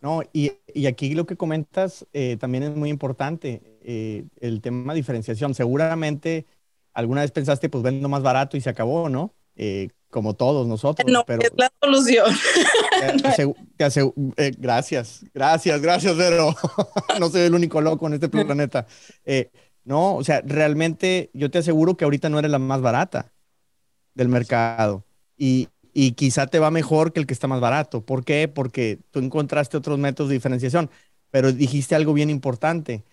[0.00, 4.92] No, y, y aquí lo que comentas eh, también es muy importante, eh, el tema
[4.92, 5.54] de diferenciación.
[5.54, 6.46] Seguramente
[6.92, 9.34] alguna vez pensaste, pues vendo más barato y se acabó, ¿no?
[9.56, 11.10] Eh, como todos nosotros.
[11.10, 12.34] No, pero es la solución.
[14.36, 16.52] Eh, gracias, gracias, gracias, Vero.
[17.20, 18.86] no soy el único loco en este planeta.
[19.84, 23.32] No, o sea, realmente yo te aseguro que ahorita no eres la más barata
[24.14, 25.04] del mercado
[25.36, 28.04] y, y quizá te va mejor que el que está más barato.
[28.04, 28.48] ¿Por qué?
[28.48, 30.90] Porque tú encontraste otros métodos de diferenciación,
[31.30, 33.04] pero dijiste algo bien importante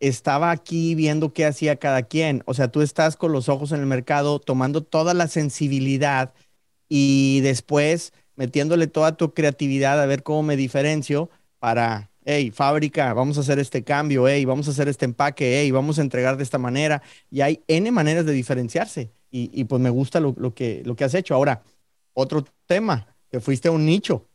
[0.00, 2.42] estaba aquí viendo qué hacía cada quien.
[2.46, 6.34] O sea, tú estás con los ojos en el mercado, tomando toda la sensibilidad
[6.88, 13.38] y después metiéndole toda tu creatividad a ver cómo me diferencio para, hey, fábrica, vamos
[13.38, 16.42] a hacer este cambio, hey, vamos a hacer este empaque, hey, vamos a entregar de
[16.42, 17.02] esta manera.
[17.30, 19.12] Y hay N maneras de diferenciarse.
[19.36, 21.34] Y, pues me gusta lo, que, lo que has hecho.
[21.34, 21.64] Ahora,
[22.12, 24.28] otro tema, que fuiste a un nicho.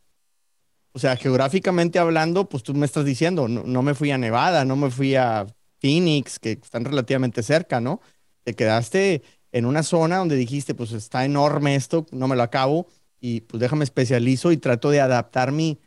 [1.00, 4.76] O sea, geográficamente hablando, pues tú me estás diciendo, no, me fui a Nevada, no
[4.76, 5.48] me fui a
[5.80, 8.02] Phoenix, que están relativamente cerca, ¿no?
[8.44, 12.88] Te quedaste en una zona donde dijiste, pues está enorme esto, no me lo acabo,
[13.18, 15.80] y pues déjame especializo y trato de adaptar mi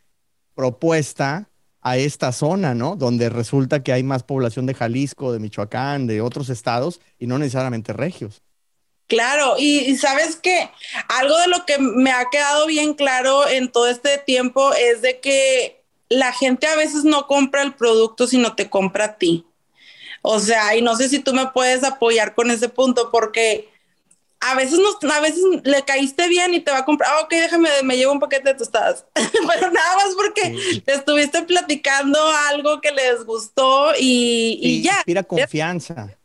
[0.55, 1.51] propuesta
[1.83, 2.97] a esta zona, ¿no?
[2.97, 7.39] Donde resulta que hay más población de Jalisco, de Michoacán, de otros estados, y no
[7.39, 8.43] necesariamente regios.
[9.13, 10.71] Claro, y, sabes que
[11.07, 15.21] algo de lo que me ha quedado bien claro en todo este tiempo es de
[15.21, 19.45] que la gente a veces no compra el producto, sino te compra a ti.
[20.23, 23.69] O sea, y no sé si tú me puedes apoyar con ese punto, porque
[24.41, 27.69] a veces, a veces le caíste bien y te va a comprar, ah, ok, déjame,
[27.85, 32.93] me llevo un paquete de tostadas, pero nada más porque te estuviste platicando algo que
[32.93, 34.95] les gustó y, y ya.
[34.95, 36.17] Inspira confianza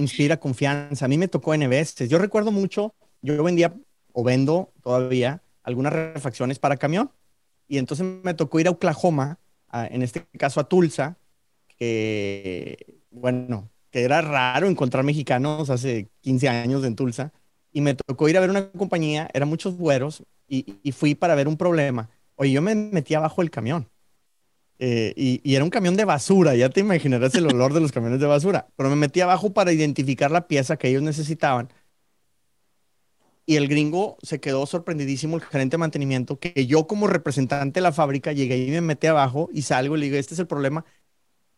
[0.00, 1.04] inspira confianza.
[1.04, 2.08] A mí me tocó N veces.
[2.08, 3.74] Yo recuerdo mucho, yo vendía
[4.12, 7.10] o vendo todavía algunas refacciones para camión.
[7.68, 9.38] Y entonces me tocó ir a Oklahoma,
[9.72, 11.18] en este caso a Tulsa,
[11.76, 17.32] que, bueno, que era raro encontrar mexicanos hace 15 años en Tulsa.
[17.72, 21.34] Y me tocó ir a ver una compañía, eran muchos güeros, y, y fui para
[21.34, 22.08] ver un problema.
[22.36, 23.88] Oye, yo me metí abajo del camión.
[24.80, 28.20] Eh, y, era un camión de basura, ya te imaginarás el olor de los camiones
[28.20, 31.68] de basura, pero me metí abajo para identificar la pieza que ellos necesitaban.
[33.44, 37.82] Y el gringo se quedó sorprendidísimo, el gerente de mantenimiento, que yo como representante de
[37.82, 40.46] la fábrica llegué y me metí abajo y salgo y le digo, este es el
[40.46, 40.84] problema.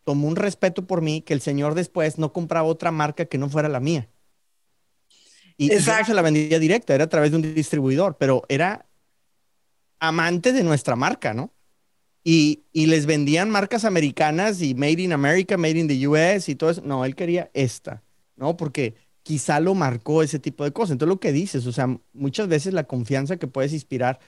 [0.04, 3.50] Tomó un respeto por mí que el señor después no compraba otra marca que no
[3.50, 4.08] fuera la mía.
[5.58, 8.86] Y, y yo se la vendía directa, era a través de un distribuidor, pero era
[9.98, 11.52] amante de nuestra marca, ¿no?
[12.22, 16.70] Y, les vendían marcas americanas y Made in America, Made in the US y todo
[16.70, 16.82] eso.
[16.82, 18.02] No, él quería esta,
[18.36, 18.56] ¿no?
[18.56, 20.92] Porque quizá lo marcó ese tipo de cosas.
[20.92, 24.20] Entonces lo que dices, o sea, muchas veces la confianza que puedes inspirar,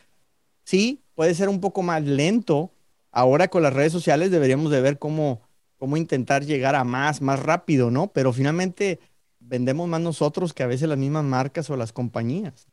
[0.65, 2.73] sí, puede ser un poco más lento.
[3.11, 5.43] Ahora con las redes sociales deberíamos de ver cómo,
[5.77, 8.13] cómo intentar llegar a más, más rápido, ¿no?
[8.13, 9.01] Pero finalmente
[9.41, 12.69] vendemos más nosotros que a veces las mismas marcas o las compañías.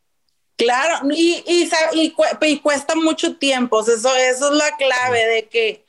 [0.59, 5.85] Claro, y, y, cuesta mucho tiempo, eso, eso es la clave de que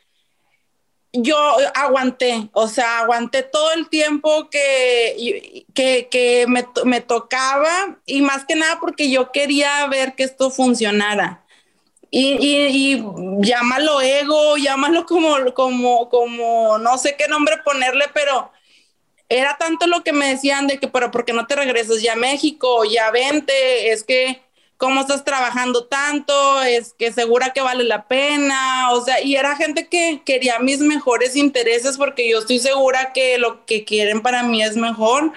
[1.12, 1.36] yo
[1.74, 8.54] aguanté, o sea, aguanté todo el tiempo que, que, me, me, tocaba y más que
[8.54, 11.44] nada porque yo quería ver que esto funcionara.
[12.12, 13.04] Y, y,
[13.40, 18.52] llámalo ego, llámalo como, como, como, no sé qué nombre ponerle, pero
[19.28, 22.12] era tanto lo que me decían de que, pero ¿por qué no te regresas ya
[22.12, 22.84] a México?
[22.84, 24.40] Ya vente, es que
[24.80, 29.54] cómo estás trabajando tanto, es que segura que vale la pena, o sea, y era
[29.54, 34.42] gente que quería mis mejores intereses porque yo estoy segura que lo que quieren para
[34.42, 35.34] mí es mejor.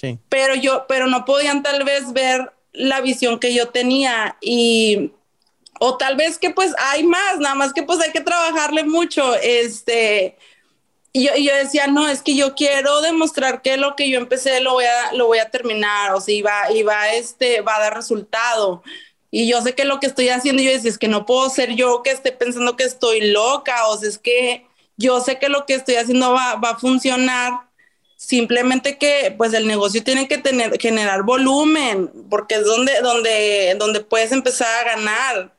[0.00, 0.18] Sí.
[0.30, 5.12] Pero yo, pero no podían tal vez ver la visión que yo tenía y
[5.78, 9.34] o tal vez que pues hay más, nada más que pues hay que trabajarle mucho,
[9.34, 10.38] este,
[11.12, 14.72] y yo, decía, no, es que yo quiero demostrar que lo que yo empecé lo
[14.72, 18.82] voy a, lo voy a terminar, o sea, iba, iba, este, va a dar resultado.
[19.30, 21.74] Y yo sé que lo que estoy haciendo, yo decía, es que no puedo ser
[21.74, 25.66] yo que esté pensando que estoy loca, o sea, es que yo sé que lo
[25.66, 27.52] que estoy haciendo va, va a funcionar,
[28.16, 34.00] simplemente que pues el negocio tiene que tener, generar volumen, porque es donde, donde, donde
[34.00, 35.56] puedes empezar a ganar.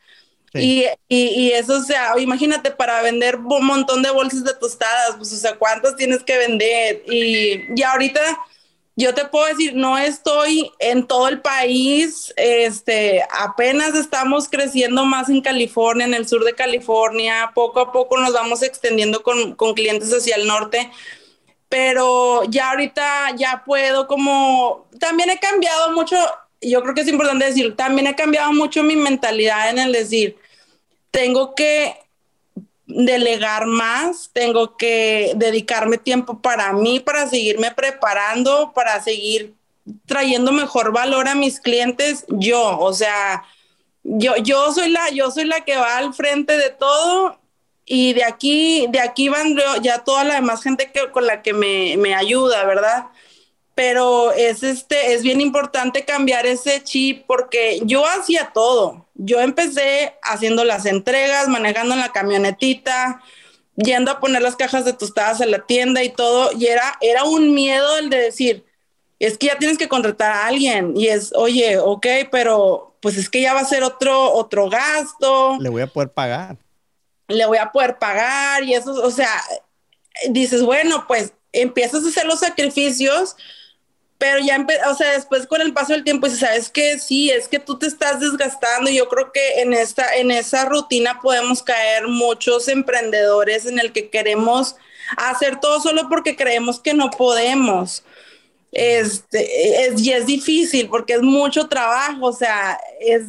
[0.56, 5.34] Y, y, eso, o sea, imagínate para vender un montón de bolsas de tostadas, pues,
[5.34, 7.04] o sea, ¿cuántas tienes que vender?
[7.08, 8.22] Y, y ahorita
[8.96, 15.30] yo te puedo decir, no estoy en todo el país, este, apenas estamos creciendo más
[15.30, 19.74] en California, en el sur de California, poco a poco nos vamos extendiendo con, con
[19.74, 20.92] clientes hacia el norte,
[21.70, 26.16] pero ya ahorita ya puedo como, también he cambiado mucho,
[26.62, 30.38] yo creo que es importante decir, también he cambiado mucho mi mentalidad en el decir,
[31.14, 31.96] tengo que
[32.88, 39.54] delegar más, tengo que dedicarme tiempo para mí, para seguirme preparando, para seguir
[40.08, 43.44] trayendo mejor valor a mis clientes yo, o sea,
[44.04, 47.38] yo, yo soy la, yo soy la que va al frente de todo
[47.86, 51.54] y de aquí, de aquí van ya toda la demás gente que, con la que
[51.54, 53.06] me, me ayuda, ¿verdad?
[53.76, 59.08] Pero es este es bien importante cambiar ese chip porque yo hacía todo.
[59.16, 63.22] Yo empecé haciendo las entregas, manejando en la camionetita,
[63.76, 67.24] yendo a poner las cajas de tostadas en la tienda y todo, y era era
[67.24, 68.66] un miedo el de decir,
[69.20, 73.30] es que ya tienes que contratar a alguien y es, oye, ok, pero pues es
[73.30, 75.58] que ya va a ser otro otro gasto.
[75.60, 76.58] Le voy a poder pagar.
[77.28, 79.32] Le voy a poder pagar y eso, o sea,
[80.30, 83.36] dices, bueno, pues empiezas a hacer los sacrificios
[84.18, 87.60] pero ya, o sea, después con el paso del tiempo, sabes que sí, es que
[87.60, 88.90] tú te estás desgastando.
[88.90, 94.10] Yo creo que en esta, en esa rutina podemos caer muchos emprendedores en el que
[94.10, 94.76] queremos
[95.18, 98.04] hacer todo solo porque creemos que no podemos.
[98.72, 103.26] Este, es, y es difícil porque es mucho trabajo, o sea, es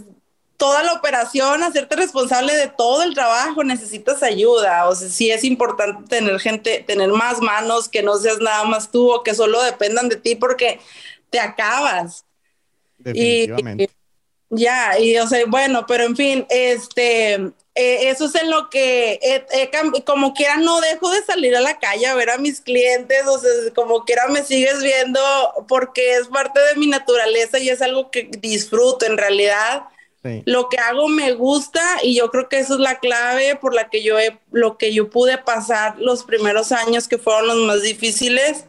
[0.64, 4.88] toda la operación, hacerte responsable de todo el trabajo, necesitas ayuda.
[4.88, 8.90] O sea, sí es importante tener gente, tener más manos, que no seas nada más
[8.90, 10.80] tú o que solo dependan de ti porque
[11.28, 12.24] te acabas.
[12.96, 13.90] Definitivamente.
[14.48, 18.70] Y, ya, y o sea, bueno, pero en fin, este, eh, eso es en lo
[18.70, 19.20] que,
[20.06, 23.38] como quiera, no dejo de salir a la calle a ver a mis clientes, o
[23.38, 25.20] sea, como quiera me sigues viendo
[25.68, 29.88] porque es parte de mi naturaleza y es algo que disfruto en realidad
[30.46, 33.90] lo que hago me gusta y yo creo que esa es la clave por la
[33.90, 37.82] que yo he, lo que yo pude pasar los primeros años que fueron los más
[37.82, 38.64] difíciles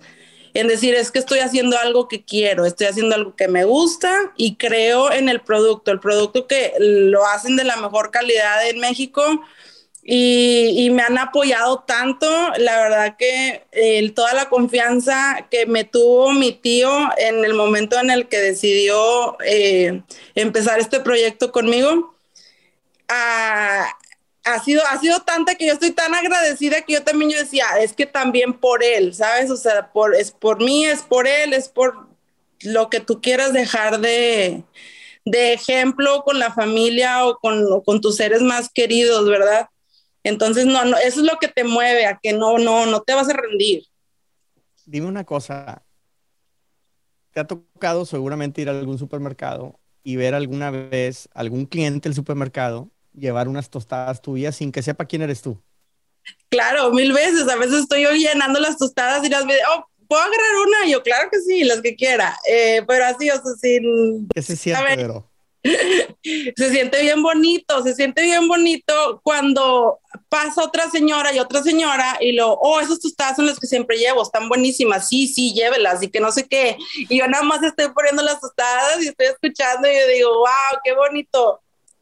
[0.54, 4.34] en decir es que estoy haciendo algo que quiero, estoy haciendo algo que me gusta
[4.38, 8.80] y creo en el producto, el producto que lo hacen de la mejor calidad en
[8.80, 9.42] México
[10.08, 12.28] y, me han apoyado tanto,
[12.58, 18.12] la verdad que toda la confianza que me tuvo mi tío en el momento en
[18.12, 20.04] el que decidió eh,
[20.36, 22.16] empezar este proyecto conmigo,
[23.08, 23.96] ha,
[24.64, 27.94] sido, ha sido tanta que yo estoy tan agradecida que yo también yo decía, es
[27.94, 29.50] que también por él, ¿sabes?
[29.50, 29.90] O sea,
[30.20, 32.08] es por mí, es por él, es por
[32.62, 34.62] lo que tú quieras dejar de,
[35.26, 39.68] de ejemplo con la familia o con, o con tus seres más queridos, ¿verdad?
[40.26, 43.14] Entonces, no, no, eso es lo que te mueve a que no, no, no te
[43.14, 43.84] vas a rendir.
[44.86, 45.84] Dime una cosa.
[47.32, 52.16] ¿Te ha tocado seguramente ir a algún supermercado y ver alguna vez algún cliente del
[52.16, 55.62] supermercado llevar unas tostadas tuyas sin que sepa quién eres tú?
[56.50, 57.48] Claro, mil veces.
[57.48, 60.90] A veces estoy yo llenando las tostadas y las veo, oh, ¿puedo agarrar una?
[60.90, 62.36] yo, claro que sí, las que quiera.
[62.50, 64.28] Eh, pero así, o sea, sin...
[64.34, 65.30] ¿Qué se siente, pero?
[66.56, 70.00] Se siente bien bonito, se siente bien bonito cuando
[70.30, 73.98] pasa otra señora y otra señora y lo, oh, esas tostadas son las que siempre
[73.98, 76.78] llevo, están buenísimas, sí, sí, llévelas y que no sé qué.
[77.10, 80.80] Y yo nada más estoy poniendo las tostadas y estoy escuchando y yo digo, wow,
[80.84, 81.62] qué bonito.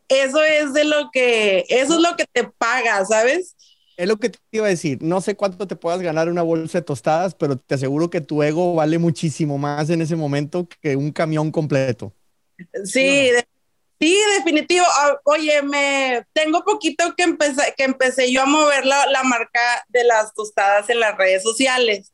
[0.09, 3.55] Eso es de lo que, eso es lo que te paga, ¿sabes?
[3.95, 4.99] Es lo que te iba a decir.
[5.01, 8.43] No sé cuánto te puedas ganar una bolsa de tostadas, pero te aseguro que tu
[8.43, 12.13] ego vale muchísimo más en ese momento que un camión completo.
[12.83, 13.29] Sí,
[14.03, 14.85] Sí, definitivo.
[14.85, 20.03] Ah, oye, me tengo poquito que empecé, que empecé yo a mover la, marca de
[20.03, 22.11] las tostadas en las redes sociales.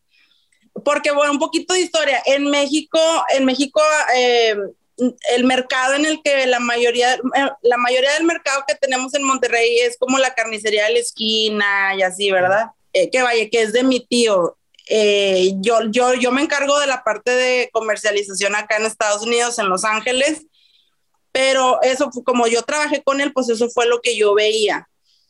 [0.85, 2.21] Porque, bueno, un poquito de historia.
[2.27, 3.81] En México, en México,
[4.15, 4.55] eh,
[5.35, 9.23] el mercado en el que la mayoría, eh, la mayoría del mercado que tenemos en
[9.23, 12.67] Monterrey es como la carnicería de la esquina y así, ¿verdad?
[12.93, 14.57] Eh, que vaya, que es de mi tío.
[15.61, 19.69] yo, yo, yo me encargo de la parte de comercialización acá en Estados Unidos, en
[19.69, 20.45] Los Ángeles
[21.31, 24.87] pero eso, como yo trabajé con él, pues eso fue lo que yo veía.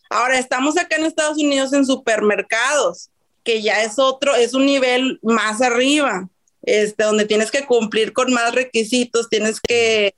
[0.10, 3.10] Ahora estamos acá en Estados Unidos en supermercados,
[3.44, 6.28] que ya es otro, es un nivel más arriba,
[6.64, 10.16] este, donde tienes que cumplir con más requisitos, tienes que,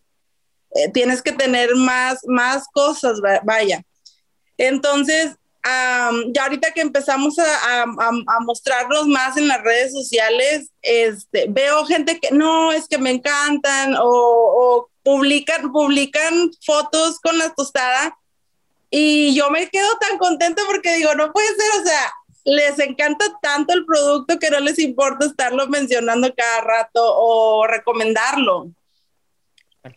[0.75, 3.83] eh, tienes que tener más, más cosas, vaya.
[4.57, 11.85] Entonces, ya ahorita que empezamos a, a, mostrarnos más en las redes sociales, este, veo
[11.85, 18.17] gente que no, es que me encantan o, o publican, publican fotos con la tostada
[18.89, 23.25] y yo me quedo tan contento porque digo, no puede ser, o sea, les encanta
[23.41, 28.71] tanto el producto que no les importa estarlo mencionando cada rato o recomendarlo.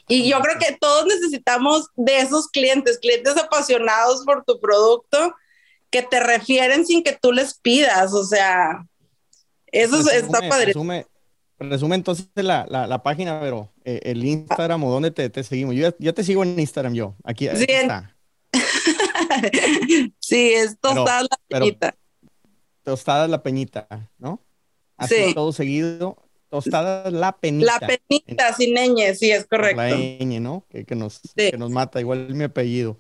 [0.09, 5.35] Y yo creo que todos necesitamos de esos clientes, clientes apasionados por tu producto,
[5.91, 8.85] que te refieren sin que tú les pidas, o sea,
[9.67, 10.73] eso está padre.
[11.59, 15.75] Resume entonces la, la, página, pero eh, el Instagram o dónde te, te seguimos.
[15.75, 17.15] Yo ya, te sigo en Instagram yo.
[17.23, 18.17] Aquí, sí, está.
[20.19, 21.97] sí, es tostada la peñita.
[22.83, 23.89] tostada la peñita,
[24.19, 24.45] ¿no?
[24.97, 26.17] Así todo seguido.
[26.49, 27.79] tostadas La Penita.
[27.81, 29.83] La Penita, sin ñ, sí, es correcto.
[29.83, 30.67] La ñ, ¿no?
[30.69, 32.97] Que, nos, que nos mata, igual mi apellido.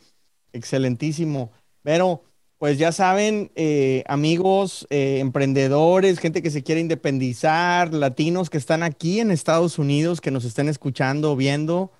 [0.52, 1.52] Excelentísimo.
[1.82, 2.24] Pero,
[2.58, 8.82] pues ya saben, eh, amigos, eh, emprendedores, gente que se quiere independizar, latinos que están
[8.82, 11.90] aquí en Estados Unidos, que nos estén escuchando, viendo,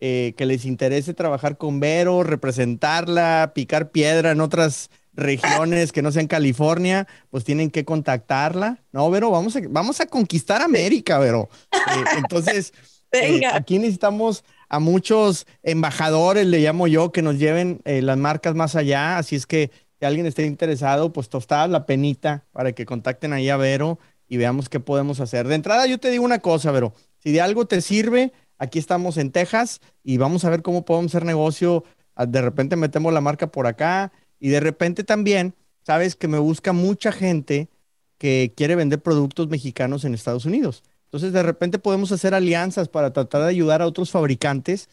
[0.00, 6.10] eh, que les interese trabajar con Vero, representarla, picar piedra en otras regiones que no
[6.10, 8.82] sean California, pues tienen que contactarla.
[8.92, 11.48] No, Vero, vamos a, vamos a conquistar América, Vero.
[12.16, 12.72] entonces,
[13.52, 19.18] aquí necesitamos a muchos embajadores, le llamo yo, que nos lleven las marcas más allá.
[19.18, 19.70] Así es que
[20.04, 23.98] si alguien esté interesado, pues tostadas la penita para que contacten ahí a Vero
[24.28, 25.48] y veamos qué podemos hacer.
[25.48, 26.92] De entrada, yo te digo una cosa, Vero.
[27.20, 31.14] Si de algo te sirve, aquí estamos en Texas y vamos a ver cómo podemos
[31.14, 31.84] hacer negocio.
[32.16, 35.54] Ah, de repente metemos la marca por acá y de repente también,
[35.86, 37.70] sabes que me busca mucha gente
[38.18, 40.82] que quiere vender productos mexicanos en Estados Unidos.
[41.06, 44.90] Entonces, de repente podemos hacer alianzas para tratar de ayudar a otros fabricantes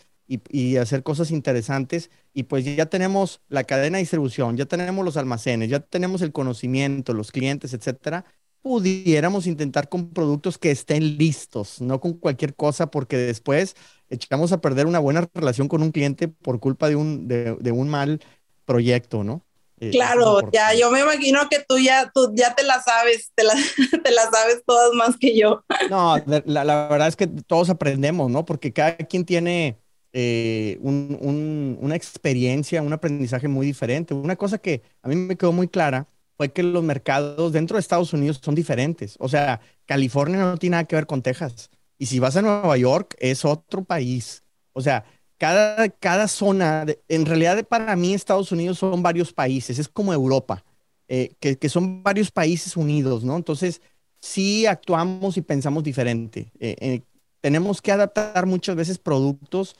[0.49, 2.09] y, hacer cosas interesantes.
[2.33, 6.31] Y pues ya tenemos la cadena de distribución, ya tenemos los almacenes, ya tenemos el
[6.31, 8.25] conocimiento, los clientes, etcétera.
[8.61, 13.75] Pudiéramos intentar con productos que estén listos, no con cualquier cosa, porque después
[14.09, 17.89] echamos a perder una buena relación con un cliente por culpa de un, de, un
[17.89, 18.21] mal
[18.65, 19.43] proyecto, ¿no?
[19.79, 23.43] Eh, claro, ya yo me imagino que tú ya, tú ya te la sabes, te
[23.43, 23.53] la,
[24.03, 25.63] te la sabes todas más que yo.
[25.89, 28.45] No, la, la, verdad es que todos aprendemos, ¿no?
[28.45, 29.81] Porque cada quien tiene
[30.13, 34.13] eh, una experiencia, un aprendizaje muy diferente.
[34.13, 36.07] Una cosa que a mí me quedó muy clara
[36.37, 39.15] fue que los mercados dentro de Estados Unidos son diferentes.
[39.19, 41.69] O sea, California no tiene nada que ver con Texas.
[41.97, 44.43] Y si vas a Nueva York, es otro país.
[44.73, 45.05] O sea,
[45.37, 50.63] cada, cada zona, en realidad para mí Estados Unidos son varios países, es como Europa,
[51.07, 53.35] eh, que, son varios países unidos, ¿no?
[53.37, 53.81] Entonces,
[54.19, 56.51] sí actuamos y pensamos diferente.
[56.59, 57.01] Eh,
[57.41, 59.75] tenemos que adaptar muchas veces productos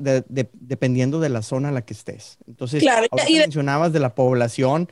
[0.00, 2.38] dependiendo de la zona en la que estés.
[2.46, 4.88] Entonces, claro, y mencionabas de la población,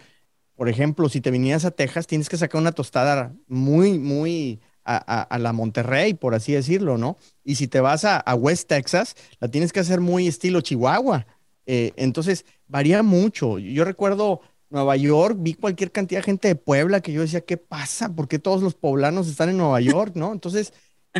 [0.54, 5.38] por ejemplo, si te vinieras a Texas, tienes que sacar una tostada muy, muy a,
[5.38, 7.16] la Monterrey, por así decirlo, ¿no?
[7.44, 11.26] Y si te vas a, West Texas, la tienes que hacer muy estilo Chihuahua.
[11.66, 13.58] Eh, entonces, varía mucho.
[13.58, 17.56] Yo recuerdo Nueva York, vi cualquier cantidad de gente de Puebla que yo decía, ¿qué
[17.56, 18.14] pasa?
[18.14, 20.32] ¿Por qué todos los poblanos están en Nueva York, no?
[20.32, 20.72] Entonces,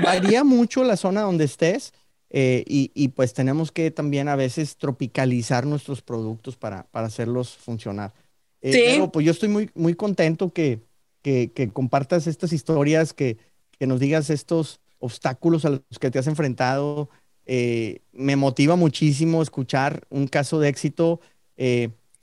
[0.02, 1.92] varía mucho la zona donde estés
[2.34, 8.14] eh, y, pues tenemos que también a veces tropicalizar nuestros productos para, para hacerlos funcionar.
[8.62, 10.80] Eh, Pero pues yo estoy muy, muy contento que,
[11.20, 13.36] que, compartas estas historias, que,
[13.78, 17.10] que, nos digas estos obstáculos a los que te has enfrentado.
[17.44, 21.20] Eh, me motiva muchísimo escuchar un caso de éxito,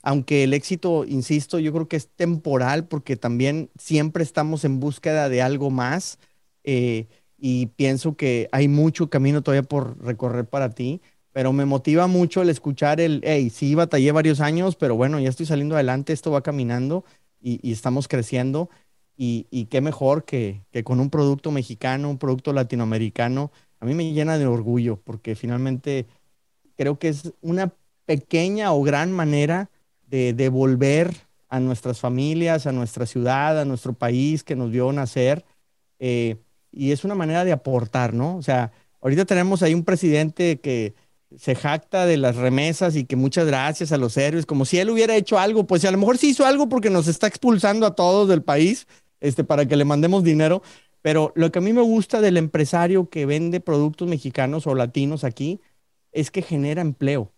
[0.02, 5.28] aunque el éxito, insisto, yo creo que es temporal porque también siempre estamos en búsqueda
[5.28, 6.18] de algo más
[7.40, 11.00] y pienso que hay mucho camino todavía por recorrer para ti,
[11.32, 15.28] pero me motiva mucho el escuchar el, hey, sí, batallé varios años, pero bueno, ya
[15.28, 17.04] estoy saliendo adelante, esto va caminando
[17.40, 18.68] y, estamos creciendo.
[19.16, 23.52] Y, qué mejor que, que, con un producto mexicano, un producto latinoamericano.
[23.78, 26.06] A mí me llena de orgullo porque finalmente
[26.76, 27.74] creo que es una
[28.06, 29.70] pequeña o gran manera
[30.06, 31.14] de devolver
[31.50, 35.44] a nuestras familias, a nuestra ciudad, a nuestro país que nos vio nacer.
[35.98, 36.38] Eh,
[36.72, 38.36] y es una manera de aportar, ¿no?
[38.36, 40.94] O sea, ahorita tenemos ahí un presidente que
[41.36, 44.90] se jacta de las remesas y que muchas gracias a los héroes, como si él
[44.90, 47.94] hubiera hecho algo, pues a lo mejor sí hizo algo porque nos está expulsando a
[47.94, 48.86] todos del país,
[49.20, 50.62] este, para que le mandemos dinero,
[51.02, 55.24] pero lo que a mí me gusta del empresario que vende productos mexicanos o latinos
[55.24, 55.60] aquí
[56.12, 57.32] es que genera empleo,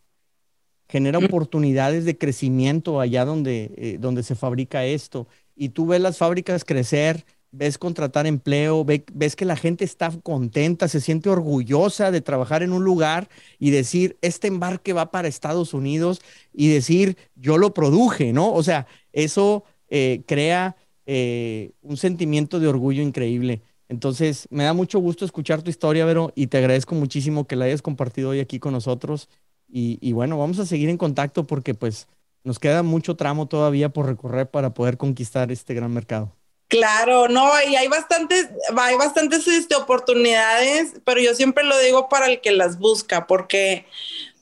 [0.89, 5.29] genera oportunidades de crecimiento allá donde, eh, donde se fabrica esto.
[5.55, 10.89] Y tú ves las fábricas crecer, ves contratar empleo, ves que la gente está contenta,
[10.89, 13.29] se siente orgullosa de trabajar en un lugar
[13.59, 16.23] y decir, este embarque va para Estados Unidos
[16.53, 18.53] y decir, yo lo produje, ¿no?
[18.53, 20.77] O sea, eso eh, crea
[21.07, 23.63] eh, un sentimiento de orgullo increíble.
[23.89, 27.67] Entonces, me da mucho gusto escuchar tu historia, Vero, y te agradezco muchísimo que la
[27.67, 29.29] hayas compartido hoy aquí con nosotros.
[29.69, 32.09] Y, y bueno, vamos a seguir en contacto porque pues
[32.45, 36.42] nos queda mucho tramo todavía por recorrer para poder conquistar este gran mercado.
[36.73, 38.49] Claro, no, y hay bastantes,
[38.79, 43.85] hay bastantes este, oportunidades, pero yo siempre lo digo para el que las busca, porque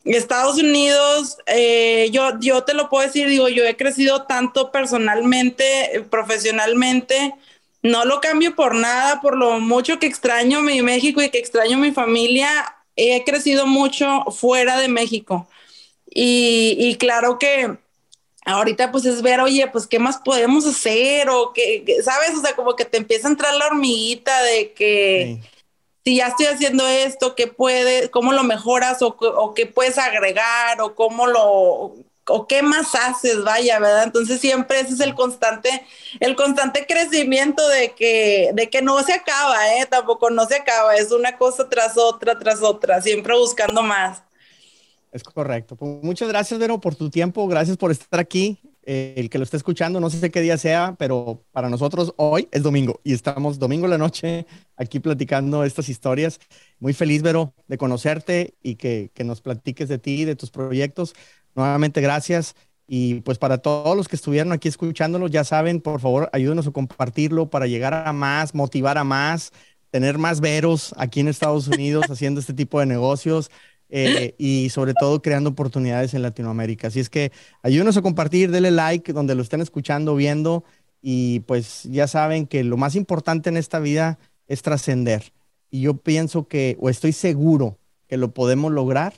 [0.05, 6.07] Estados Unidos, eh, yo, yo te lo puedo decir, digo, yo he crecido tanto personalmente,
[6.11, 7.35] profesionalmente,
[7.83, 11.79] no lo cambio por nada, por lo mucho que extraño mi México y que extraño
[11.79, 15.49] mi familia, he crecido mucho fuera de México.
[16.11, 17.79] Y, y claro que
[18.51, 22.35] ahorita pues es ver, oye, pues qué más podemos hacer o qué, ¿sabes?
[22.37, 25.41] O sea, como que te empieza a entrar la hormiguita de que,
[26.05, 30.81] si ya estoy haciendo esto, qué puede, cómo lo mejoras o, o qué puedes agregar
[30.81, 31.95] o cómo lo,
[32.31, 34.05] o qué más haces, vaya, ¿verdad?
[34.05, 35.85] Entonces siempre ese es el constante,
[36.21, 39.87] el constante crecimiento de que, de que no se acaba, ¿eh?
[39.87, 44.23] Tampoco no se acaba, es una cosa tras otra, tras otra, siempre buscando más.
[45.13, 45.77] Es correcto.
[45.77, 48.61] Pues muchas gracias, Vero, por tu tiempo, gracias por estar aquí.
[48.83, 52.49] Eh, el que lo esté escuchando, no sé qué día sea, pero para nosotros hoy
[52.51, 54.47] es domingo y estamos domingo la noche
[54.77, 56.39] aquí platicando estas historias.
[56.79, 61.15] Muy feliz, Vero, de conocerte y que, que nos platiques de ti, de tus proyectos.
[61.55, 62.55] Nuevamente, gracias.
[62.87, 66.73] Y pues para todos los que estuvieron aquí escuchándolo, ya saben, por favor, ayúdenos a
[66.73, 69.53] compartirlo para llegar a más, motivar a más,
[69.91, 73.51] tener más veros aquí en Estados Unidos haciendo este tipo de negocios
[73.91, 76.89] eh, y sobre todo creando oportunidades en Latinoamérica.
[76.89, 77.33] Así es que
[77.63, 80.65] ayúdenos a compartir, denle like donde lo estén escuchando, viendo
[81.03, 85.33] y pues ya saben que lo más importante en esta vida es trascender.
[85.71, 89.15] Y yo pienso que, o estoy seguro que lo podemos lograr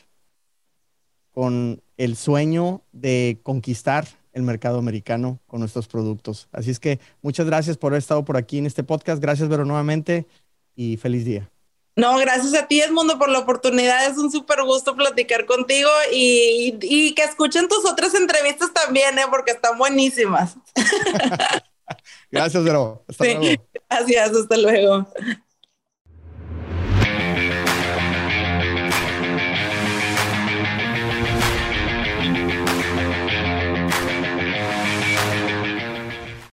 [1.30, 6.48] con el sueño de conquistar el mercado americano con nuestros productos.
[6.52, 9.20] Así es que muchas gracias por haber estado por aquí en este podcast.
[9.20, 10.26] Gracias, Vero, nuevamente
[10.74, 11.51] y feliz día.
[11.94, 14.06] No, gracias a ti, Edmundo, por la oportunidad.
[14.06, 19.24] Es un súper gusto platicar contigo y, y, que escuchen tus otras entrevistas también, ¿eh?
[19.28, 20.56] porque están buenísimas.
[22.30, 23.04] gracias, Vero.
[23.06, 23.62] Hasta luego.
[23.90, 25.06] Gracias, hasta luego.